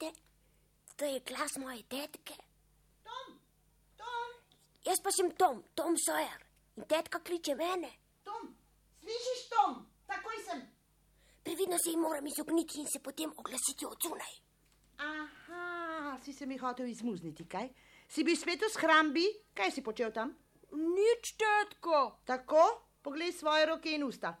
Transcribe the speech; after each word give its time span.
slišite? 0.00 0.20
To 0.96 1.04
je 1.04 1.20
glas 1.20 1.56
moje 1.56 1.82
tetke. 1.82 2.34
Tom, 3.02 3.38
Tom, 3.96 4.30
Jaz 4.84 5.00
pa 5.02 5.10
sem 5.10 5.30
Tom, 5.32 5.62
Tom 5.74 5.96
Sawyer. 5.96 6.40
In 6.76 6.84
tetka 6.84 7.20
kliče 7.20 7.54
mene. 7.54 7.90
Tom, 8.24 8.56
slišiš, 9.00 9.48
Tom, 9.48 9.86
takoj 10.06 10.36
sem. 10.44 10.60
Previdno 11.42 11.78
se 11.78 11.90
jim 11.90 12.00
moram 12.00 12.26
izogniti 12.26 12.80
in 12.80 12.86
se 12.86 13.00
potem 13.02 13.32
oglasiti 13.36 13.86
od 13.86 13.96
zunaj. 14.02 14.34
Aha, 14.98 16.18
si 16.24 16.32
se 16.32 16.46
mi 16.46 16.58
hotel 16.58 16.86
izmuzniti, 16.86 17.48
kaj? 17.48 17.68
Si 18.08 18.24
bil 18.24 18.36
spet 18.36 18.60
v 18.60 18.68
shrambi, 18.68 19.26
kaj 19.54 19.70
si 19.70 19.82
počel 19.82 20.12
tam? 20.12 20.34
Nič, 20.72 21.34
tetko. 21.40 22.20
Tako, 22.24 22.64
poglej 23.02 23.32
svoje 23.32 23.66
roke 23.66 23.90
in 23.90 24.04
usta. 24.04 24.36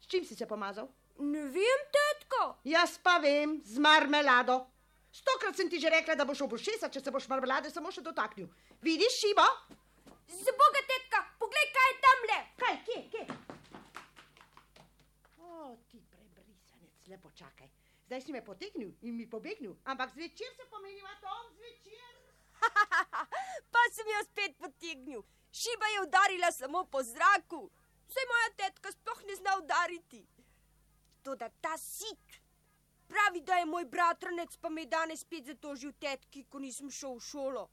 S 0.00 0.06
čim 0.06 0.24
si 0.24 0.34
se 0.34 0.46
pomazal? 0.46 0.88
Ne 1.18 1.46
vem, 1.54 1.80
tetko. 1.94 2.58
Jaz 2.64 2.98
pa 2.98 3.18
vem, 3.18 3.60
z 3.64 3.78
marmelado. 3.78 4.66
Stokrat 5.12 5.56
sem 5.56 5.70
ti 5.70 5.80
že 5.82 5.90
rekla, 5.90 6.14
da 6.14 6.24
boš 6.24 6.44
obošesa, 6.46 6.88
če 6.88 7.02
se 7.02 7.10
boš 7.10 7.26
marmelade 7.28 7.70
samo 7.70 7.90
še 7.90 8.02
dotaknil. 8.02 8.46
Vidiš, 8.82 9.18
šibo? 9.22 9.46
Za 10.30 10.52
boga, 10.54 10.82
tetka, 10.86 11.24
poglej, 11.42 11.66
kaj 11.74 11.88
je 11.90 11.96
tam 12.04 12.26
le. 12.30 12.38
Kaj, 12.60 12.76
kje, 12.86 13.00
kje? 13.10 13.24
O, 15.42 15.74
ti 15.90 15.98
prebrisanec, 15.98 17.10
lepo 17.10 17.32
čakaj. 17.34 17.70
Zdaj 18.06 18.22
si 18.22 18.34
me 18.34 18.42
potegnil 18.42 18.94
in 19.06 19.18
mi 19.18 19.26
pobegnil, 19.26 19.74
ampak 19.84 20.14
zvečer 20.14 20.54
se 20.54 20.66
pomeniva 20.70 21.10
Tom, 21.22 21.50
zvečer. 21.58 22.14
pa 23.74 23.82
sem 23.94 24.08
jo 24.14 24.22
spet 24.30 24.56
potegnil. 24.58 25.22
Šiba 25.50 25.86
je 25.94 26.02
udarila 26.06 26.50
samo 26.54 26.84
po 26.86 27.02
zraku. 27.02 27.66
Vse 28.10 28.22
moja 28.30 28.50
tetka 28.56 28.92
sploh 28.92 29.22
ne 29.26 29.36
zna 29.36 29.56
udariti. 29.58 30.22
Toda 31.22 31.50
ta 31.60 31.76
sit. 31.78 32.39
Pravi, 33.10 33.40
da 33.40 33.54
je 33.54 33.66
moj 33.66 33.84
bratranec, 33.84 34.56
pa 34.56 34.68
me 34.68 34.84
je 34.84 34.86
danes 34.86 35.24
spet 35.24 35.48
zatožil 35.50 35.92
tetki, 35.98 36.44
ko 36.46 36.60
nisem 36.62 36.90
šel 36.94 37.16
v 37.16 37.24
šolo. 37.26 37.64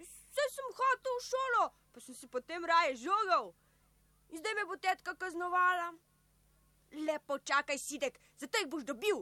Vse 0.00 0.46
sem 0.54 0.70
hotel 0.78 1.18
v 1.18 1.24
šolo, 1.26 1.64
pa 1.92 2.00
sem 2.00 2.16
se 2.16 2.28
potem 2.32 2.64
raje 2.64 2.96
žogal. 3.02 3.52
In 4.32 4.40
zdaj 4.40 4.56
me 4.56 4.64
bo 4.64 4.78
tetka 4.80 5.12
kaznovala. 5.20 5.90
Lepo 6.96 7.38
čakaj, 7.38 7.78
sidek, 7.78 8.16
zato 8.40 8.62
jih 8.62 8.70
boš 8.72 8.88
dobil. 8.88 9.20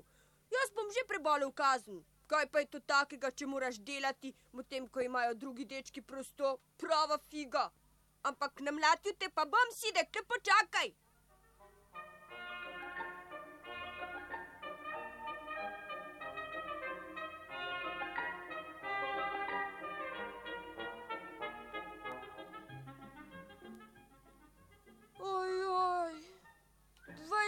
Jaz 0.54 0.70
bom 0.76 0.94
že 0.94 1.06
prebolel 1.10 1.50
kazen. 1.50 2.04
Kaj 2.30 2.46
pa 2.46 2.62
je 2.62 2.70
to 2.70 2.80
takega, 2.80 3.34
če 3.34 3.50
moraš 3.50 3.82
delati, 3.82 4.30
medtem 4.52 4.86
ko 4.88 5.02
imajo 5.02 5.34
drugi 5.34 5.66
dečki 5.66 6.06
prosto, 6.06 6.58
prava 6.78 7.18
figa. 7.18 7.66
Ampak 8.30 8.62
na 8.62 8.70
mlatju 8.70 9.18
te 9.18 9.28
pa 9.28 9.44
bom, 9.44 9.74
sidek, 9.74 10.14
te 10.14 10.22
počakaj. 10.22 10.94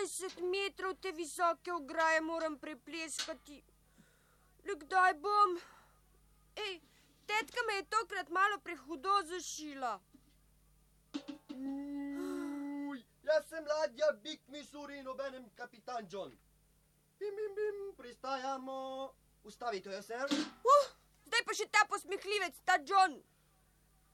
20 0.04 0.40
metrov 0.52 0.96
te 1.00 1.12
visoke 1.12 1.72
ograje 1.72 2.20
moram 2.20 2.58
prepleskati. 2.60 3.62
Le 4.64 4.74
kdaj 4.76 5.14
bom? 5.14 5.54
Ej, 6.56 6.74
tetka 7.26 7.64
me 7.66 7.74
je 7.74 7.84
tokrat 7.88 8.28
malo 8.28 8.58
prehudo 8.58 9.14
zašila. 9.24 10.00
Uj, 11.48 13.00
jaz 13.22 13.48
sem 13.48 13.64
ladja 13.64 14.10
Big 14.22 14.40
Missouri 14.48 14.98
in 14.98 15.08
obenem 15.08 15.46
kapitan 15.56 16.06
John. 16.10 16.36
Bim, 17.18 17.36
bim, 17.36 17.54
bim, 17.54 17.80
pristajamo. 17.96 19.12
Ustavite 19.44 19.88
jo, 19.88 20.02
ser. 20.02 20.28
Uh, 20.74 20.84
zdaj 21.26 21.46
pa 21.48 21.56
še 21.56 21.68
ta 21.72 21.86
posmehljivec, 21.88 22.60
ta 22.64 22.76
John, 22.84 23.16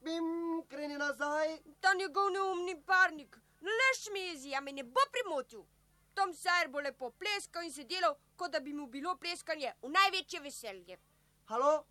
Bim, 0.01 0.63
kreni 0.71 0.97
nazaj. 0.97 1.59
ta 1.81 1.93
njegov 1.93 2.31
neumni 2.31 2.79
parnik. 2.85 3.37
Leš 3.61 4.07
mi 4.13 4.19
jezi, 4.19 4.55
a 4.55 4.61
me 4.61 4.71
ne 4.71 4.83
bo 4.83 5.03
primotil. 5.11 5.67
Tom 6.13 6.33
Sajer 6.33 6.69
bo 6.69 6.79
lepo 6.79 7.09
pleskal 7.11 7.63
in 7.63 7.73
se 7.73 7.83
delal, 7.83 8.15
kot 8.35 8.51
da 8.51 8.59
bi 8.59 8.73
mu 8.73 8.87
bilo 8.87 9.15
pleskanje 9.17 9.73
v 9.81 9.89
največje 9.89 10.41
veselje. 10.43 10.97
Halo, 11.45 11.85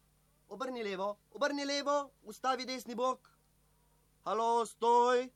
obrni 0.48 0.82
levo, 0.84 1.16
obrni 1.32 1.64
levo, 1.64 2.10
ustavi 2.22 2.66
desni 2.66 2.94
bok. 2.94 3.30
Halo, 4.24 4.66
stoj, 4.66 5.28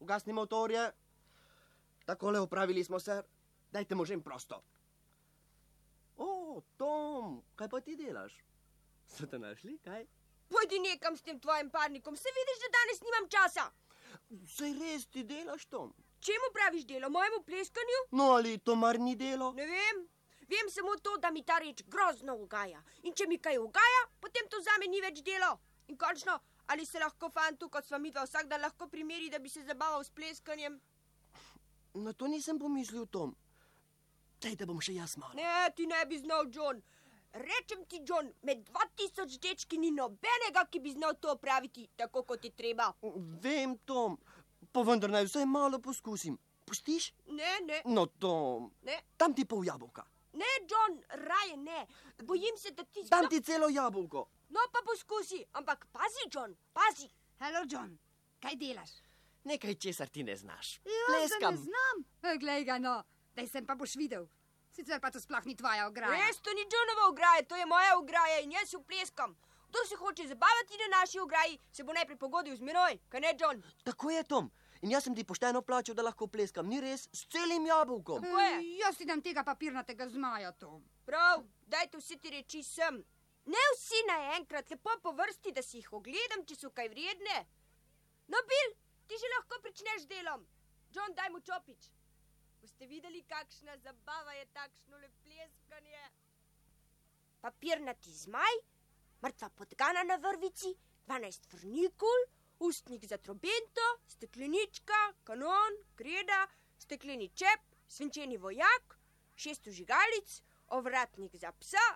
ugasni 0.00 0.32
motorje. 0.32 0.90
Takole 2.06 2.40
upravili 2.40 2.84
smo, 2.84 3.00
ser. 3.00 3.24
Dajte 3.72 3.94
možem 3.94 4.22
prosto. 4.22 4.62
O, 6.16 6.62
Tom, 6.76 7.42
kaj 7.56 7.68
pa 7.68 7.80
ti 7.80 7.96
delaš? 7.96 8.38
So 9.08 9.26
te 9.26 9.38
našli, 9.38 9.78
kaj? 9.84 10.06
Pojdi 10.48 10.78
nekam 10.78 11.16
s 11.16 11.22
tem 11.22 11.40
tvojim 11.40 11.70
parnikom, 11.70 12.16
se 12.16 12.30
vidiš, 12.32 12.62
da 12.62 12.70
danes 12.78 13.02
nimam 13.02 13.28
časa. 13.28 13.64
Sej 14.56 14.76
res 14.78 15.06
ti 15.06 15.24
delaš, 15.26 15.66
Tom. 15.66 15.92
Čemu 16.20 16.50
praviš 16.52 16.84
delo, 16.86 17.10
mojemu 17.10 17.42
pleskanju? 17.46 18.00
No, 18.10 18.32
ali 18.32 18.58
to 18.58 18.74
mar 18.74 18.98
ni 18.98 19.16
delo? 19.16 19.52
Ne 19.52 19.66
vem. 19.66 20.06
Vem 20.48 20.70
samo 20.70 20.96
to, 21.02 21.16
da 21.18 21.30
mi 21.30 21.42
ta 21.42 21.58
reč 21.58 21.82
grozno 21.86 22.36
ugaja. 22.36 22.82
In 23.02 23.14
če 23.14 23.26
mi 23.26 23.38
kaj 23.38 23.58
ugaja, 23.58 24.02
potem 24.20 24.46
to 24.48 24.60
zame 24.62 24.86
ni 24.90 25.00
več 25.02 25.22
delo. 25.26 25.56
In 25.88 25.98
končno, 25.98 26.38
ali 26.66 26.86
se 26.86 26.98
lahko 27.02 27.30
fantu, 27.30 27.68
kot 27.68 27.86
sva 27.86 27.98
mi 27.98 28.10
dva 28.10 28.24
vsak 28.26 28.46
dan 28.50 28.62
lahko 28.62 28.86
primeri, 28.90 29.30
da 29.30 29.38
bi 29.38 29.50
se 29.50 29.62
zabaval 29.66 30.04
s 30.04 30.10
pleskanjem? 30.10 30.78
Na 31.94 32.12
to 32.12 32.26
nisem 32.30 32.58
pomislil, 32.58 33.06
Tom. 33.06 33.34
Daj, 34.42 34.54
da 34.60 34.66
bom 34.68 34.80
še 34.82 34.94
jaz 34.98 35.16
malo. 35.18 35.34
Ne, 35.38 35.70
ti 35.76 35.86
ne 35.86 36.02
bi 36.06 36.18
znal, 36.20 36.50
John. 36.52 36.82
Rečem 37.36 37.82
ti, 37.84 38.00
John, 38.06 38.28
med 38.48 38.62
2000 38.70 39.38
dečki 39.42 39.78
ni 39.80 39.90
nobenega, 39.92 40.64
ki 40.70 40.80
bi 40.80 40.94
znal 40.94 41.16
to 41.20 41.34
opraviti 41.34 41.88
tako, 41.96 42.22
kot 42.28 42.44
je 42.44 42.52
treba. 42.56 42.90
Vem, 43.42 43.76
Tom, 43.84 44.16
pa 44.76 44.82
vendar 44.82 45.08
naj 45.10 45.24
vsaj 45.24 45.46
malo 45.48 45.78
poskusim. 45.80 46.36
Pustiš? 46.64 47.12
Ne, 47.28 47.60
ne, 47.62 47.82
No, 47.86 48.06
Tom, 48.08 48.70
ne, 48.82 48.98
dam 49.16 49.32
ti 49.32 49.44
pol 49.44 49.64
jabolka. 49.64 50.04
ne, 50.34 50.50
John, 50.68 50.98
raje 51.22 51.56
ne. 51.58 51.86
Bojim 52.20 52.58
se, 52.58 52.70
da 52.70 52.84
ti 52.84 53.04
Dam 53.04 53.24
sploh- 53.24 53.30
ti 53.30 53.40
celo 53.42 53.68
jabolko. 53.70 54.26
No, 54.50 54.60
pa 54.72 54.82
poskusi, 54.84 55.44
ampak 55.52 55.86
pazi, 55.92 56.28
John, 56.28 56.56
pazi. 56.72 57.08
Halo, 57.38 57.64
John, 57.66 57.98
kaj 58.38 58.56
delaš? 58.56 58.90
Nekaj, 59.44 59.74
česar 59.76 60.08
ti 60.08 60.22
ne 60.22 60.36
znaš. 60.36 60.80
Ga 60.84 61.18
ne 61.18 61.26
znam. 61.28 61.54
E, 62.22 62.36
Glej 62.38 62.64
ga, 62.64 62.78
no, 62.78 63.02
daj 63.34 63.46
sem 63.48 63.66
pa 63.66 63.74
boš 63.74 63.96
videl. 63.96 64.26
Sicer 64.72 65.00
pa 65.00 65.10
to 65.10 65.20
sploh 65.20 65.44
ni 65.46 65.56
tvoja 65.56 65.86
ograja. 65.86 66.12
Res, 66.18 66.36
to 66.38 66.52
ni 66.52 66.66
Johnova 66.66 67.08
ograja, 67.08 67.42
to 67.44 67.56
je 67.56 67.66
moja 67.66 67.96
ograja 67.96 68.40
in 68.40 68.52
jaz 68.52 68.74
jo 68.74 68.82
pleskam. 68.82 69.32
Kdo 69.68 69.84
se 69.84 69.96
hoče 69.96 70.28
zabavati 70.28 70.78
na 70.78 71.00
naši 71.00 71.18
ograji, 71.18 71.58
se 71.72 71.84
bo 71.84 71.92
najprej 71.92 72.18
pogodil 72.18 72.56
z 72.56 72.62
menoj, 72.62 72.98
kaj 73.08 73.20
ne, 73.20 73.32
John? 73.40 73.62
Tako 73.84 74.10
je, 74.10 74.22
Tom. 74.24 74.50
In 74.82 74.90
jaz 74.92 75.06
sem 75.06 75.14
ti 75.16 75.24
pošteno 75.24 75.62
plačal, 75.62 75.94
da 75.96 76.04
lahko 76.04 76.26
pleskam. 76.28 76.68
Ni 76.68 76.80
res, 76.80 77.08
s 77.12 77.26
celim 77.32 77.66
jabolkom. 77.66 78.24
E, 78.24 78.48
Jaz 78.82 78.98
ti 78.98 79.06
dam 79.08 79.22
tega 79.24 79.44
papirnatega 79.44 80.08
zmaja, 80.12 80.52
Tom. 80.52 80.82
Prav, 81.08 81.44
dajte 81.66 82.00
vsi 82.00 82.18
ti 82.20 82.32
reči 82.34 82.62
sem. 82.62 82.98
Ne 83.46 83.62
vsi 83.74 84.02
naenkrat, 84.08 84.70
lepo 84.70 84.96
po 85.02 85.12
vrsti, 85.16 85.52
da 85.54 85.62
si 85.62 85.78
jih 85.78 85.92
ogledam, 85.94 86.44
če 86.46 86.58
so 86.58 86.70
kaj 86.74 86.90
vredne. 86.92 87.36
No, 88.28 88.40
Bil, 88.50 88.74
ti 89.06 89.18
že 89.22 89.30
lahko 89.36 89.60
pričneš 89.62 90.08
delom. 90.10 90.42
John, 90.92 91.14
daj 91.14 91.30
mu 91.30 91.40
čopič. 91.40 91.90
Boste 92.60 92.86
videli, 92.90 93.22
kakšna 93.30 93.76
zabava 93.84 94.34
je 94.34 94.46
takšno 94.52 94.98
le 94.98 95.10
pleskanje. 95.22 96.08
Papirnati 97.40 98.10
zmaj, 98.10 98.58
mrtva 99.22 99.48
podgana 99.54 100.02
na 100.02 100.16
vrvici, 100.16 100.72
12 101.06 101.46
vrnikul, 101.52 102.26
ustnik 102.58 103.04
za 103.04 103.18
trobento, 103.18 103.86
steklenička, 104.08 105.12
kanon, 105.24 105.76
kreda, 105.94 106.46
stekleni 106.78 107.28
čep, 107.28 107.60
svinčeni 107.88 108.36
vojak, 108.36 108.98
šest 109.36 109.66
užigalic, 109.66 110.42
ovratnik 110.68 111.36
za 111.36 111.52
psa, 111.52 111.86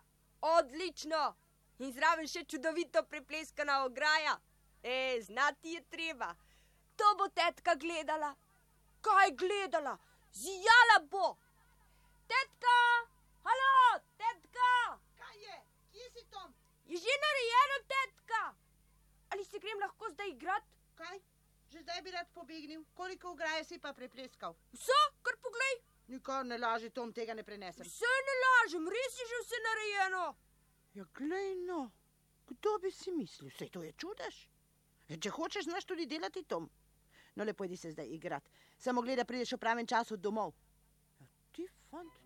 odlično! 0.41 1.35
In 1.81 1.93
zraven 1.97 2.29
še 2.29 2.45
čudovito 2.45 3.03
prepleskana 3.09 3.79
ograja. 3.87 4.35
E, 4.83 5.21
znati 5.25 5.73
je 5.79 5.81
treba. 5.89 6.35
To 6.97 7.15
bo 7.17 7.29
tetka 7.33 7.75
gledala. 7.75 8.35
Kaj 9.01 9.33
gledala? 9.33 9.97
Zijala 10.33 10.99
bo. 11.11 11.37
Tetka! 12.29 12.77
Halo, 13.45 14.01
tetka! 14.21 15.01
Kaj 15.17 15.37
je? 15.41 15.57
Kje 15.93 16.11
si 16.13 16.27
Tom? 16.31 16.53
Je 16.85 17.01
že 17.01 17.17
narejeno, 17.25 17.79
tetka? 17.95 18.43
Ali 19.31 19.45
se 19.45 19.59
grem 19.59 19.79
lahko 19.81 20.11
zdaj 20.11 20.31
igrati? 20.31 20.67
Kaj? 20.95 21.21
Že 21.71 21.83
zdaj 21.83 22.03
bi 22.03 22.11
rad 22.11 22.29
pobegnil. 22.35 22.85
Koliko 22.95 23.31
ograje 23.31 23.65
si 23.65 23.79
pa 23.79 23.93
prepleskal? 23.93 24.57
Vse, 24.73 25.01
kar 25.23 25.39
poglej. 25.43 25.81
Nikar 26.11 26.47
ne 26.47 26.59
laži, 26.59 26.91
Tom, 26.91 27.13
tega 27.15 27.35
ne 27.35 27.45
prenesem. 27.47 27.87
Vse 27.87 28.15
ne 28.29 28.37
lažem, 28.45 28.89
res 28.91 29.19
je 29.21 29.27
že 29.31 29.43
vse 29.45 29.61
narejeno. 29.67 30.25
Ja, 30.99 31.05
glej 31.15 31.55
no, 31.69 31.85
kdo 32.51 32.79
bi 32.83 32.91
si 32.91 33.13
mislil, 33.15 33.51
vse 33.51 33.69
to 33.71 33.83
je 33.87 33.93
čudež. 33.95 34.41
Ja, 35.09 35.17
če 35.17 35.31
hočeš, 35.31 35.69
znaš 35.71 35.87
tudi 35.87 36.07
delati, 36.11 36.43
Tom. 36.43 36.67
No, 37.39 37.47
lepo 37.47 37.65
idi 37.65 37.77
se 37.79 37.93
zdaj 37.95 38.11
igrati. 38.11 38.51
Samo 38.79 39.03
gledaj, 39.07 39.25
prideš 39.25 39.55
v 39.55 39.63
pravem 39.63 39.87
času 39.87 40.19
domov. 40.19 40.51
Ja, 41.21 41.29
ti 41.55 41.69
fant, 41.91 42.20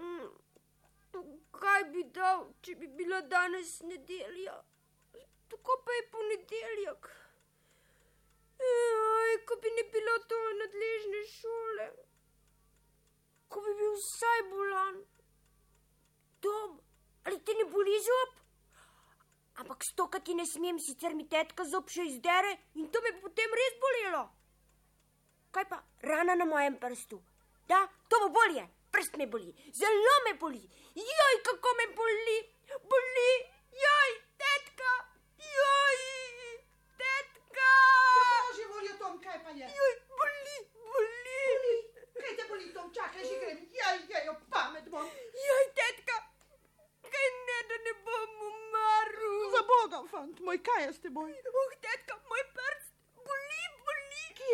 Mm, 0.00 0.28
kaj 1.56 1.84
bi 1.92 2.02
dal, 2.12 2.42
če 2.60 2.74
bi 2.80 2.88
bila 2.98 3.20
danes 3.32 3.70
nedelja? 3.88 4.56
Tako 5.50 5.76
pa 5.86 5.92
je 5.96 6.02
ponedeljek. 6.12 7.08
Aj, 8.60 9.32
ko 9.48 9.56
bi 9.62 9.72
ne 9.78 9.84
bilo 9.94 10.18
to 10.32 10.40
nadležne 10.58 11.22
šole, 11.30 11.86
ko 13.48 13.62
bi 13.64 13.72
bil 13.78 13.94
vsaj 13.96 14.42
bolan, 14.50 15.00
dom 16.44 16.76
ali 17.24 17.38
ti 17.44 17.52
ne 17.56 17.64
boli 17.72 17.96
zob? 18.08 18.36
Ampak 19.64 19.84
stokati 19.84 20.34
ne 20.34 20.46
smem, 20.46 20.78
sicer 20.80 21.16
mi 21.16 21.24
tetka 21.28 21.64
zob 21.64 21.88
še 21.92 22.04
izdere 22.12 22.52
in 22.76 22.92
to 22.92 23.02
me 23.04 23.12
potem 23.24 23.56
res 23.62 23.74
bolelo. 23.80 24.22
Kaj 25.50 25.64
pa 25.68 25.82
rana 26.02 26.34
na 26.34 26.44
mojem 26.44 26.76
prstu? 26.78 27.22
Da, 27.68 27.88
to 28.08 28.16
bo 28.22 28.28
bolje. 28.28 28.66
Prst 28.90 29.16
me 29.16 29.26
boli, 29.26 29.50
zelo 29.74 30.14
me 30.26 30.34
boli. 30.34 30.62
Joj, 30.94 31.34
kako 31.46 31.68
me 31.78 31.86
boli, 31.94 32.38
boli, 32.92 33.30
joj, 33.82 34.10
tetka, 34.42 34.92
joj, 35.56 35.98
tetka. 37.02 37.70
Bože, 38.46 38.66
voljo, 38.72 38.94
Tom, 38.98 39.20
kaj 39.22 39.38
pa 39.44 39.50
je? 39.50 39.70
Joj, 39.78 39.94
boli, 40.08 40.56
boli. 40.90 41.72
Kaj 42.20 42.36
te 42.36 42.48
boli, 42.48 42.72
Tom, 42.74 42.90
čakaj, 42.94 43.22
že 43.24 43.38
grem. 43.42 43.62
Jaj, 43.78 44.02
jaj, 44.08 44.34
pamet 44.50 44.90
bom. 44.90 45.06
Joj, 45.46 45.64
tetka, 45.78 46.18
kaj 47.14 47.30
ne, 47.46 47.58
da 47.70 47.80
ne 47.86 47.96
bom 48.06 48.44
umrl. 48.50 49.40
Za 49.56 49.62
Boga, 49.72 50.04
fant 50.10 50.46
moj, 50.46 50.62
kaj 50.62 50.86
je 50.86 50.92
s 50.92 51.06
teboj? 51.06 51.30
Uh, 51.30 51.74
tetka, 51.86 52.18
moj 52.30 52.46
prst 52.54 52.60
boli, 52.60 52.68
boli. 52.68 52.79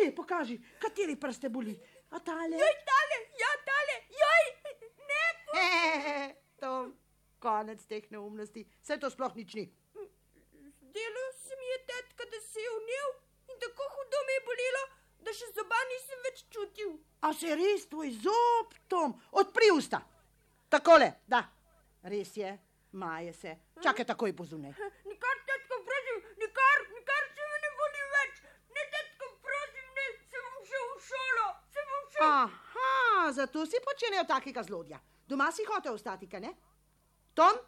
Kje, 0.07 0.15
pokaži, 0.15 0.55
kateri 0.79 1.15
prste 1.19 1.49
boli? 1.49 1.73
A 2.15 2.19
tale? 2.23 2.55
Joj, 2.55 2.75
tale, 2.87 3.17
ja, 3.41 3.49
tale, 3.67 3.95
joj, 4.21 4.45
ne. 5.09 6.35
Tom, 6.61 6.93
konec 7.43 7.83
teh 7.85 8.07
neumnosti, 8.11 8.63
vse 8.79 8.95
to 9.01 9.09
sploh 9.11 9.35
nič 9.35 9.51
ni. 9.59 9.65
Zdelo 10.87 11.25
se 11.43 11.59
mi 11.59 11.67
je, 11.73 11.79
tetka, 11.91 12.23
da 12.23 12.39
se 12.39 12.63
je 12.63 12.71
unil 12.71 13.09
in 13.51 13.59
tako 13.59 13.83
hudo 13.97 14.23
me 14.27 14.33
je 14.33 14.45
bolelo, 14.47 14.83
da 15.27 15.33
še 15.35 15.51
zoba 15.51 15.83
nisem 15.91 16.23
več 16.23 16.45
čutil. 16.55 16.95
A 17.27 17.33
se 17.35 17.51
res 17.59 17.83
tvoj 17.91 18.15
zob, 18.23 18.79
Tom, 18.87 19.19
odpri 19.31 19.73
usta. 19.75 19.99
Takole, 20.71 21.19
da, 21.27 21.43
res 22.07 22.31
je, 22.37 22.55
maje 22.95 23.33
se. 23.33 23.57
Čakaj, 23.83 24.07
takoj 24.15 24.31
pozunaj. 24.39 24.71
Nikar, 25.03 25.37
tetka, 25.51 25.83
prosim, 25.91 26.23
nikar, 26.39 26.87
nikar 26.95 27.23
se 27.35 27.51
mi 27.51 27.57
ne 27.65 27.71
boli 27.81 28.01
več. 28.15 28.41
Ne, 28.77 28.83
tetka, 28.93 29.29
prosim, 29.47 29.87
ne, 29.97 30.05
se 30.31 30.37
bom 30.43 30.65
šel 30.71 30.85
v 30.89 30.99
šolo, 31.07 31.47
se 31.71 31.79
bom 31.91 32.03
šel. 32.03 32.06
Aha, 32.21 33.31
zato 33.31 33.65
si 33.65 33.77
počenjajo 33.83 34.25
takega 34.25 34.63
zlodja. 34.63 34.99
Doma 35.27 35.51
si 35.51 35.65
hotel 35.65 35.93
ostati, 35.93 36.27
kaj 36.27 36.41
ne? 36.41 36.53
Tom, 37.33 37.59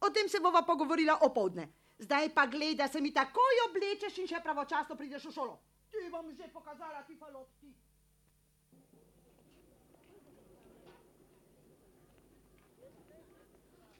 o 0.00 0.10
tem 0.10 0.28
se 0.28 0.40
bova 0.40 0.62
pogovorila 0.62 1.18
opoldne. 1.26 1.68
Zdaj 1.98 2.34
pa 2.34 2.46
glej, 2.46 2.74
da 2.74 2.88
se 2.88 3.00
mi 3.00 3.12
takoj 3.14 3.62
oblečeš 3.70 4.18
in 4.20 4.28
še 4.28 4.42
pravočasno 4.44 4.96
prideš 4.96 5.30
v 5.30 5.32
šolo. 5.32 5.58
Ti 5.90 6.10
bom 6.12 6.28
že 6.30 6.48
pokazala, 6.52 7.02
ti 7.08 7.16
falot 7.16 7.48
ti. 7.60 7.72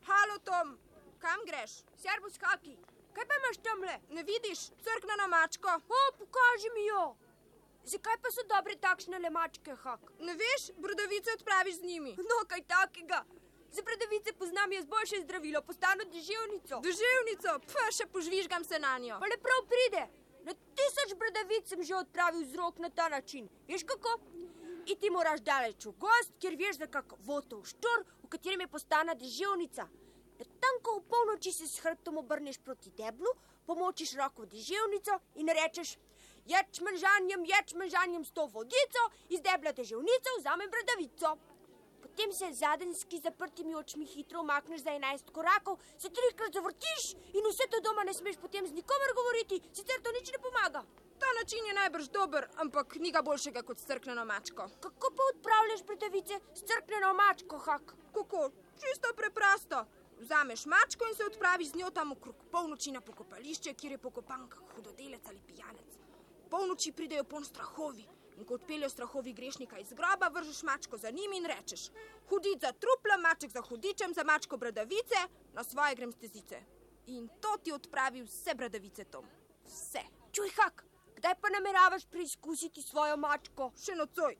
Halo, 0.06 0.38
Tom, 0.44 0.76
kam 1.18 1.40
greš? 1.46 1.80
Servus, 1.98 2.38
kaki. 2.38 2.76
Kaj 3.16 3.24
pa 3.26 3.38
imaš 3.40 3.58
tamle? 3.64 3.94
Ne 4.12 4.22
vidiš, 4.22 4.68
crkna 4.84 5.16
na 5.18 5.26
mačko. 5.26 5.72
O, 5.88 6.00
pokaži 6.20 6.70
mi 6.74 6.84
jo. 6.86 7.16
Zakaj 7.86 8.16
pa 8.18 8.30
so 8.34 8.42
dobre 8.50 8.74
takšne 8.82 9.18
le 9.22 9.30
mačke, 9.30 9.74
hak? 9.82 10.08
Ne 10.18 10.34
veš, 10.34 10.70
brodavice 10.82 11.36
odpraviš 11.38 11.76
z 11.78 11.90
njimi. 11.90 12.14
No, 12.18 12.42
kaj 12.50 12.64
takega. 12.66 13.20
Za 13.70 13.82
brodavice 13.86 14.32
poznam 14.32 14.72
jaz 14.72 14.86
boljše 14.90 15.20
zdravilo, 15.22 15.62
postano 15.62 16.04
deževnico. 16.10 16.80
Deževnico, 16.82 17.54
pa 17.70 17.84
še 17.94 18.08
požvižgam 18.10 18.64
se 18.64 18.80
na 18.82 18.96
njo. 18.98 19.20
Pa 19.22 19.30
le 19.30 19.38
prav 19.38 19.62
pride. 19.70 20.02
Na 20.48 20.54
tisoč 20.78 21.14
brodavic 21.20 21.70
sem 21.70 21.82
že 21.82 21.94
odpravil 21.94 22.42
vzrok 22.46 22.82
na 22.82 22.90
ta 22.90 23.06
način. 23.08 23.46
Veš 23.70 23.86
kako? 23.86 24.18
Iti 24.86 25.10
moraš 25.10 25.44
daleč 25.46 25.86
v 25.86 25.94
gost, 25.98 26.34
kjer 26.42 26.58
veš 26.58 26.82
za 26.82 26.90
kak 26.90 27.14
votov 27.26 27.64
štor, 27.70 28.02
v 28.22 28.30
katerem 28.34 28.66
je 28.66 28.72
postana 28.74 29.14
deževnica. 29.14 29.86
Da 30.38 30.44
tanko 30.62 30.98
v 30.98 31.06
polnoči 31.10 31.52
se 31.52 31.66
s 31.70 31.78
hrbtom 31.86 32.18
obrneš 32.18 32.58
proti 32.58 32.90
deblu, 32.98 33.30
pomočiš 33.66 34.14
roko 34.18 34.42
v 34.42 34.50
deževnico 34.54 35.18
in 35.42 35.50
rečeš: 35.50 35.96
Ječmen 36.46 36.94
žanjem, 36.94 37.44
ječmen 37.44 37.90
žanjem 37.90 38.24
s 38.24 38.30
to 38.30 38.46
vodico, 38.46 39.02
iz 39.34 39.40
debla 39.42 39.72
deževnico 39.74 40.34
vzamem 40.38 40.70
bradavico. 40.70 41.32
Potem 42.02 42.32
se 42.32 42.52
zadenski 42.52 43.18
zaprtimi 43.18 43.74
očmi 43.74 44.06
hitro 44.06 44.40
umakneš 44.40 44.84
za 44.84 44.94
11 44.94 45.32
korakov, 45.32 45.80
se 45.98 46.08
trikrat 46.08 46.54
zavrtiš 46.54 47.08
in 47.34 47.48
vse 47.50 47.66
to 47.70 47.80
doma 47.82 48.04
ne 48.04 48.14
smeš 48.14 48.38
potem 48.44 48.66
z 48.66 48.78
nikomer 48.78 49.14
govoriti, 49.18 49.58
sicer 49.72 49.98
to 50.02 50.14
nič 50.14 50.30
ne 50.36 50.38
pomaga. 50.38 50.84
Ta 51.18 51.34
način 51.40 51.66
je 51.66 51.74
najbrž 51.74 52.08
dober, 52.14 52.48
ampak 52.62 52.94
ni 53.02 53.10
ga 53.10 53.22
boljšega 53.26 53.62
kot 53.66 53.82
strkneno 53.82 54.24
mačko. 54.24 54.68
Kako 54.80 55.12
pa 55.16 55.28
odpravljaš 55.34 55.82
bradavice 55.82 56.40
s 56.54 56.62
crkneno 56.62 57.14
mačko, 57.14 57.58
hak? 57.58 57.94
Kako? 58.14 58.50
Čisto 58.80 59.14
preprosto. 59.16 59.84
Vzameš 60.20 60.66
mačko 60.66 61.10
in 61.10 61.14
se 61.14 61.24
odpraviš 61.24 61.74
z 61.74 61.82
njo 61.82 61.90
tam 61.90 62.12
okrog 62.12 62.48
polnoči 62.52 62.92
na 62.92 63.00
pokopališče, 63.00 63.74
kjer 63.74 63.92
je 63.92 63.98
pokopan 63.98 64.48
kak 64.48 64.76
hudodelec 64.76 65.26
ali 65.26 65.42
pijanec. 65.46 66.05
Polnoči 66.56 66.88
pridejo 66.92 67.24
pon 67.28 67.44
strahovi 67.44 68.04
in 68.36 68.44
ko 68.48 68.54
odpeljejo 68.56 68.88
strahovi 68.88 69.32
grešnika 69.36 69.78
iz 69.78 69.90
groba, 69.92 70.30
vržeš 70.32 70.62
mačko 70.62 70.96
za 70.96 71.10
njim 71.10 71.32
in 71.36 71.44
rečeš: 71.44 71.90
Hudič 72.28 72.62
za 72.64 72.70
trupla, 72.72 73.16
maček 73.20 73.50
za 73.52 73.62
hudičem, 73.62 74.14
za 74.14 74.24
mačko 74.24 74.56
bradavice, 74.56 75.20
na 75.52 75.64
svoje 75.64 75.94
grem 75.94 76.12
stezice. 76.12 76.62
In 77.06 77.28
to 77.40 77.56
ti 77.62 77.72
odpravi 77.72 78.22
vse 78.22 78.54
bradavice, 78.54 79.04
Tom. 79.04 79.28
Vse. 79.66 80.00
Čuj, 80.32 80.48
hak, 80.56 80.84
kdaj 81.16 81.34
pa 81.40 81.52
nameravaš 81.52 82.08
preizkusiti 82.10 82.82
svojo 82.82 83.16
mačko? 83.16 83.70
Še 83.84 83.94
nocoj. 84.00 84.38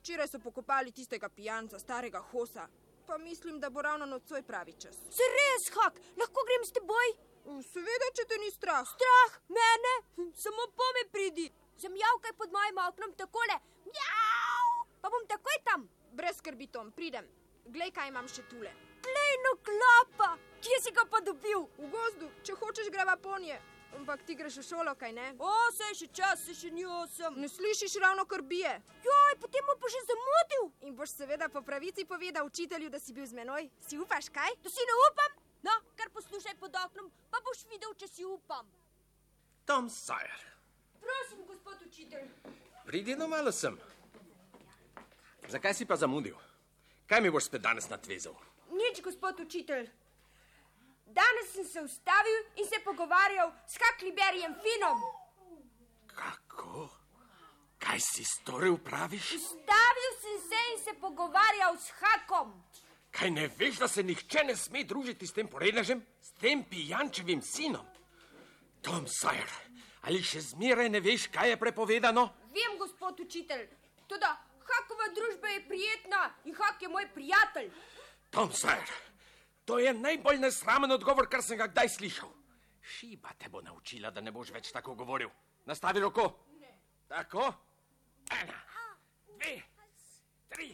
Včeraj 0.00 0.32
so 0.32 0.40
pokopali 0.40 0.92
tistega 0.92 1.28
pijanca, 1.28 1.78
starega 1.78 2.24
hosa. 2.32 2.64
Pa 3.06 3.18
mislim, 3.18 3.60
da 3.60 3.70
bo 3.70 3.82
ravno 3.82 4.06
nocoj 4.06 4.42
pravi 4.42 4.72
čas. 4.72 4.96
Se 5.10 5.32
res, 5.36 5.68
hak, 5.76 6.00
lahko 6.16 6.48
grem 6.48 6.64
s 6.64 6.72
teboj? 6.80 7.18
Seveda, 7.48 8.08
če 8.12 8.24
te 8.28 8.36
ni 8.42 8.50
strah. 8.52 8.84
Strah 8.84 9.36
mene, 9.48 9.92
samo 10.36 10.66
pome 10.76 11.04
pridi. 11.12 11.46
Zamjavkaj 11.80 12.34
pod 12.36 12.52
mojim 12.52 12.80
oknom 12.82 13.14
takole. 13.16 13.56
Mjau! 13.88 14.84
Pa 15.00 15.08
bom 15.08 15.24
takoj 15.30 15.56
tam. 15.64 15.86
Brez 16.12 16.42
skrbi, 16.42 16.68
Tom, 16.68 16.92
pridem. 16.92 17.24
Glej, 17.72 17.94
kaj 17.96 18.12
imam 18.12 18.28
še 18.28 18.44
tule. 18.50 18.74
Plejno 19.06 19.54
klapa. 19.64 20.34
Kje 20.60 20.82
si 20.84 20.92
ga 20.92 21.06
pa 21.08 21.22
dobil? 21.24 21.64
V 21.78 21.88
gozdu, 21.94 22.28
če 22.44 22.58
hočeš, 22.60 22.92
greva 22.92 23.16
ponje. 23.16 23.56
Ampak 23.96 24.26
ti 24.28 24.36
greš 24.36 24.60
v 24.60 24.66
šolo, 24.68 24.92
kaj 25.00 25.16
ne? 25.16 25.30
O, 25.40 25.52
se 25.72 25.88
še 25.96 26.12
čas, 26.12 26.44
se 26.44 26.52
še 26.52 26.68
ni 26.74 26.84
osem. 26.84 27.40
Ne 27.40 27.48
slišiš 27.48 27.96
ravno, 28.04 28.28
kar 28.28 28.44
bije. 28.44 28.76
Joj, 29.06 29.40
potem 29.40 29.64
bom 29.64 29.80
pa 29.80 29.88
še 29.88 30.04
zamudil. 30.04 30.68
In 30.84 30.98
boš 30.98 31.16
seveda 31.16 31.48
po 31.48 31.64
pravici 31.64 32.04
povedal 32.04 32.44
učitelju, 32.44 32.92
da 32.92 33.00
si 33.00 33.16
bil 33.16 33.24
z 33.24 33.40
menoj. 33.40 33.70
Si 33.88 33.96
upaš, 33.96 34.28
kaj? 34.34 34.60
Da 34.60 34.68
si 34.68 34.84
ne 34.84 35.04
upam? 35.08 35.47
No, 35.62 35.70
kar 35.96 36.10
poslušaj 36.10 36.54
pod 36.56 36.74
oknom, 36.76 37.10
pa 37.30 37.38
boš 37.40 37.64
videl, 37.64 37.94
če 37.94 38.08
si 38.08 38.24
upam. 38.24 38.66
Tom 39.64 39.88
Sawyer, 39.90 40.44
Prosim, 41.00 41.46
gospod 41.46 41.82
učitelj. 41.86 42.28
pridi 42.86 43.16
no 43.16 43.28
malo 43.28 43.52
sem. 43.52 43.78
Zakaj 45.48 45.74
si 45.74 45.86
pa 45.86 45.96
zamudil? 45.96 46.36
Kaj 47.06 47.20
mi 47.20 47.30
boš 47.30 47.44
spet 47.44 47.62
danes 47.62 47.88
natvezal? 47.88 48.34
Nič, 48.70 49.00
gospod 49.02 49.40
učitelj. 49.40 49.88
Danes 51.06 51.52
sem 51.52 51.64
se 51.64 51.80
ustavil 51.80 52.40
in 52.56 52.66
se 52.66 52.80
pogovarjal 52.84 53.52
s 53.66 53.78
Hakliberijem 53.78 54.54
Finom. 54.54 55.00
Kako? 56.06 56.88
Kaj 57.78 58.00
si 58.00 58.24
storil, 58.24 58.76
praviš? 58.78 59.32
Ustavil 59.34 60.12
sem 60.20 60.38
se 60.48 60.60
in 60.72 60.78
se 60.84 60.94
pogovarjal 61.00 61.76
s 61.78 61.90
Hakom. 61.90 62.52
Kaj 63.18 63.30
ne 63.30 63.48
veš, 63.58 63.80
da 63.82 63.88
se 63.88 64.02
nihče 64.02 64.44
ne 64.46 64.54
sme 64.56 64.84
družiti 64.86 65.26
s 65.26 65.34
tem 65.34 65.48
porednežem, 65.50 66.04
s 66.22 66.30
tem 66.38 66.62
pijančevim 66.64 67.42
sinom? 67.42 67.86
Tom 68.82 69.08
Sawyer, 69.10 69.50
ali 70.06 70.22
še 70.22 70.44
zmeraj 70.52 70.86
ne 70.92 71.00
veš, 71.02 71.26
kaj 71.34 71.50
je 71.50 71.56
prepovedano? 71.58 72.28
Vem, 72.54 72.78
gospod 72.78 73.18
učitelj, 73.26 73.66
tudi 74.06 74.30
Hakova 74.68 75.08
družba 75.16 75.50
je 75.50 75.64
prijetna 75.66 76.22
in 76.44 76.54
Hak 76.54 76.82
je 76.82 76.88
moj 76.88 77.08
prijatelj. 77.14 77.72
Tom 78.30 78.52
Sawyer, 78.54 78.94
to 79.64 79.80
je 79.82 79.94
najbolj 79.94 80.38
nesramen 80.38 80.94
odgovor, 80.94 81.26
kar 81.26 81.42
sem 81.42 81.58
ga 81.58 81.66
kdaj 81.66 81.88
slišal. 81.98 82.30
Šiba 82.82 83.34
te 83.38 83.50
bo 83.50 83.64
naučila, 83.64 84.12
da 84.14 84.20
ne 84.20 84.30
boš 84.30 84.54
več 84.54 84.70
tako 84.72 84.94
govoril. 84.94 85.32
Nastavi 85.66 86.00
roko. 86.00 86.30
Ne. 86.60 86.70
Tako. 87.08 87.50
Ena, 88.30 88.60
dve, 89.34 89.56
tri, 90.48 90.70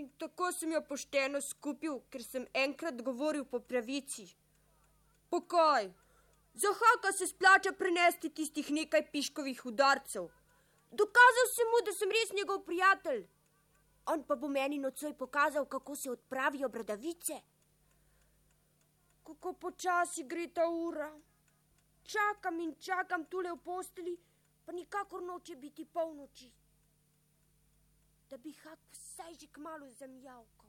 In 0.00 0.08
tako 0.18 0.48
sem 0.56 0.72
jo 0.72 0.80
pošteno 0.88 1.40
skupil, 1.44 1.98
ker 2.10 2.24
sem 2.24 2.46
enkrat 2.56 3.02
govoril 3.04 3.44
po 3.44 3.60
pravici. 3.60 4.30
Pokoj, 5.28 5.90
Za 6.54 6.68
haka 6.68 7.12
se 7.12 7.26
splača 7.26 7.72
prenesti 7.72 8.30
tistih 8.30 8.70
nekaj 8.70 9.10
piškovih 9.12 9.66
udarcev. 9.66 10.28
Dokazal 10.90 11.46
sem 11.54 11.68
mu, 11.72 11.82
da 11.86 11.92
sem 11.94 12.10
res 12.10 12.32
njegov 12.34 12.64
prijatelj. 12.66 13.26
On 14.06 14.24
pa 14.26 14.36
bo 14.36 14.48
meni 14.48 14.78
nocoj 14.78 15.14
pokazal, 15.14 15.66
kako 15.66 15.96
se 15.96 16.10
odpravijo 16.10 16.68
bradavice. 16.68 17.40
Kako 19.22 19.52
počasi 19.52 20.24
gre 20.24 20.48
ta 20.48 20.66
ura. 20.68 21.12
Čakam 22.02 22.60
in 22.60 22.74
čakam 22.74 23.24
tule 23.24 23.52
v 23.52 23.58
posteli, 23.64 24.16
pa 24.66 24.72
nikakor 24.72 25.22
noče 25.22 25.56
biti 25.56 25.84
polnoči. 25.84 26.50
Da 28.30 28.38
bi 28.38 28.52
hak 28.62 28.78
vsaj 28.92 29.34
že 29.34 29.46
kmalo 29.46 29.90
zamjavkal. 29.90 30.59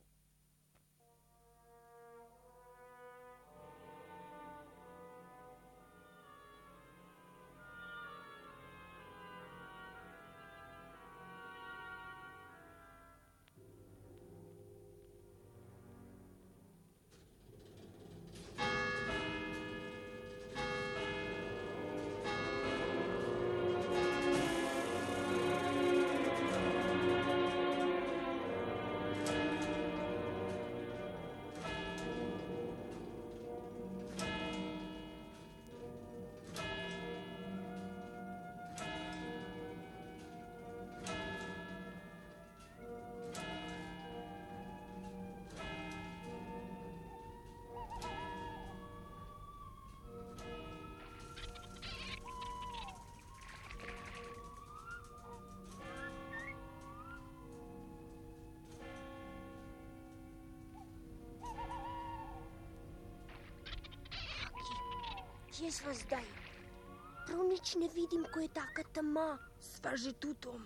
Kje 65.62 65.72
smo 65.72 65.94
zdaj? 65.94 66.25
Prav 67.27 67.41
nič 67.46 67.75
ne 67.77 67.88
vidim, 67.94 68.24
ko 68.34 68.39
je 68.41 68.48
taka 68.50 68.82
tema. 68.94 69.38
Sva 69.62 69.94
že 69.94 70.10
tu, 70.18 70.34
Tom. 70.34 70.65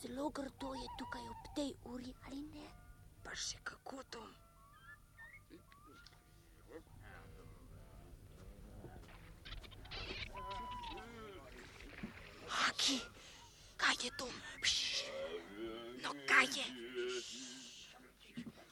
Zelo 0.00 0.30
grdo 0.32 0.72
je 0.72 0.88
tukaj 0.96 1.28
ob 1.28 1.42
tej 1.52 1.74
uri, 1.92 2.14
ali 2.24 2.40
ne? 2.48 2.64
Pa 3.20 3.36
še 3.36 3.60
kako, 3.60 4.00
Tom. 4.08 4.32
Haki, 12.48 12.98
kaj 13.76 13.96
je 14.08 14.10
Tom? 14.16 14.32
Pš, 14.64 15.04
no, 16.00 16.16
kaj 16.24 16.48
je? 16.56 16.66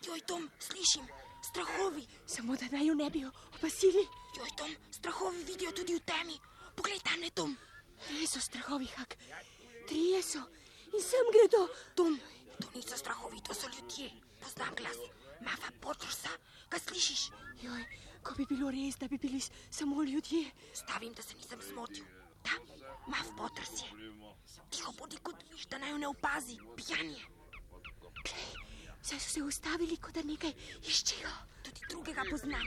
Joj, 0.08 0.20
Tom, 0.24 0.48
slišim, 0.64 1.04
strahovi. 1.48 2.06
Samo 2.26 2.56
da 2.56 2.66
naj 2.72 2.86
jo 2.86 2.94
ne 2.94 3.10
bi 3.10 3.24
opazili. 3.26 4.04
Joj, 4.36 4.50
Tom, 4.56 4.72
strahovi 4.90 5.44
vidijo 5.44 5.72
tudi 5.72 5.94
v 5.94 6.00
temi. 6.00 6.36
Poglej 6.76 7.00
tam, 7.04 7.20
ne, 7.20 7.30
Tom. 7.30 7.56
Res 8.10 8.30
so 8.30 8.40
strahovi, 8.40 8.86
hak. 8.96 9.16
Trije 9.88 10.22
so 10.22 10.42
in 10.92 11.02
sem 11.02 11.30
gredo. 11.34 11.68
Tom, 11.94 12.18
to 12.60 12.66
niso 12.74 12.96
strahovi, 12.96 13.40
to 13.40 13.54
so 13.54 13.68
ljudje. 13.68 14.10
Poznam 14.40 14.74
glas. 14.74 14.98
Mafa 15.40 15.70
Potrsa, 15.80 16.32
kaj 16.68 16.80
slišiš? 16.80 17.30
Joj, 17.62 17.82
ko 18.22 18.34
bi 18.36 18.46
bilo 18.48 18.70
res, 18.70 18.96
da 18.96 19.08
bi 19.08 19.18
bili 19.18 19.40
samo 19.70 20.02
ljudje. 20.02 20.50
Stavim, 20.74 21.12
da 21.12 21.22
se 21.22 21.34
nisem 21.36 21.60
zmotil. 21.70 22.04
Da, 22.44 22.56
Maf 23.06 23.28
Potrs 23.38 23.82
je. 23.82 23.90
Tiho 24.70 24.92
bodi 24.98 25.16
kot 25.22 25.44
viš, 25.52 25.66
da 25.66 25.78
naj 25.78 25.90
jo 25.90 25.98
ne 25.98 26.08
opazi. 26.08 26.58
Pijan 26.76 27.10
je. 27.10 28.65
Saj 29.06 29.20
so 29.20 29.30
se 29.30 29.42
ustavili, 29.42 29.96
kot 30.02 30.14
da 30.18 30.22
nekaj 30.26 30.50
iščejo. 30.82 31.30
Tudi 31.62 31.80
drugega 31.90 32.24
poznam. 32.30 32.66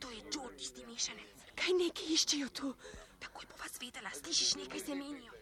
To 0.00 0.10
je 0.10 0.20
Joe, 0.30 0.52
tisti 0.56 0.84
mešanec. 0.86 1.46
Kaj 1.58 1.74
nekaj 1.80 2.12
iščejo 2.14 2.48
tu? 2.54 2.70
Takoj 3.18 3.48
bova 3.50 3.66
svedela, 3.68 4.12
slišiš 4.14 4.54
nekaj 4.62 4.80
se 4.80 4.94
menijo. 4.94 5.32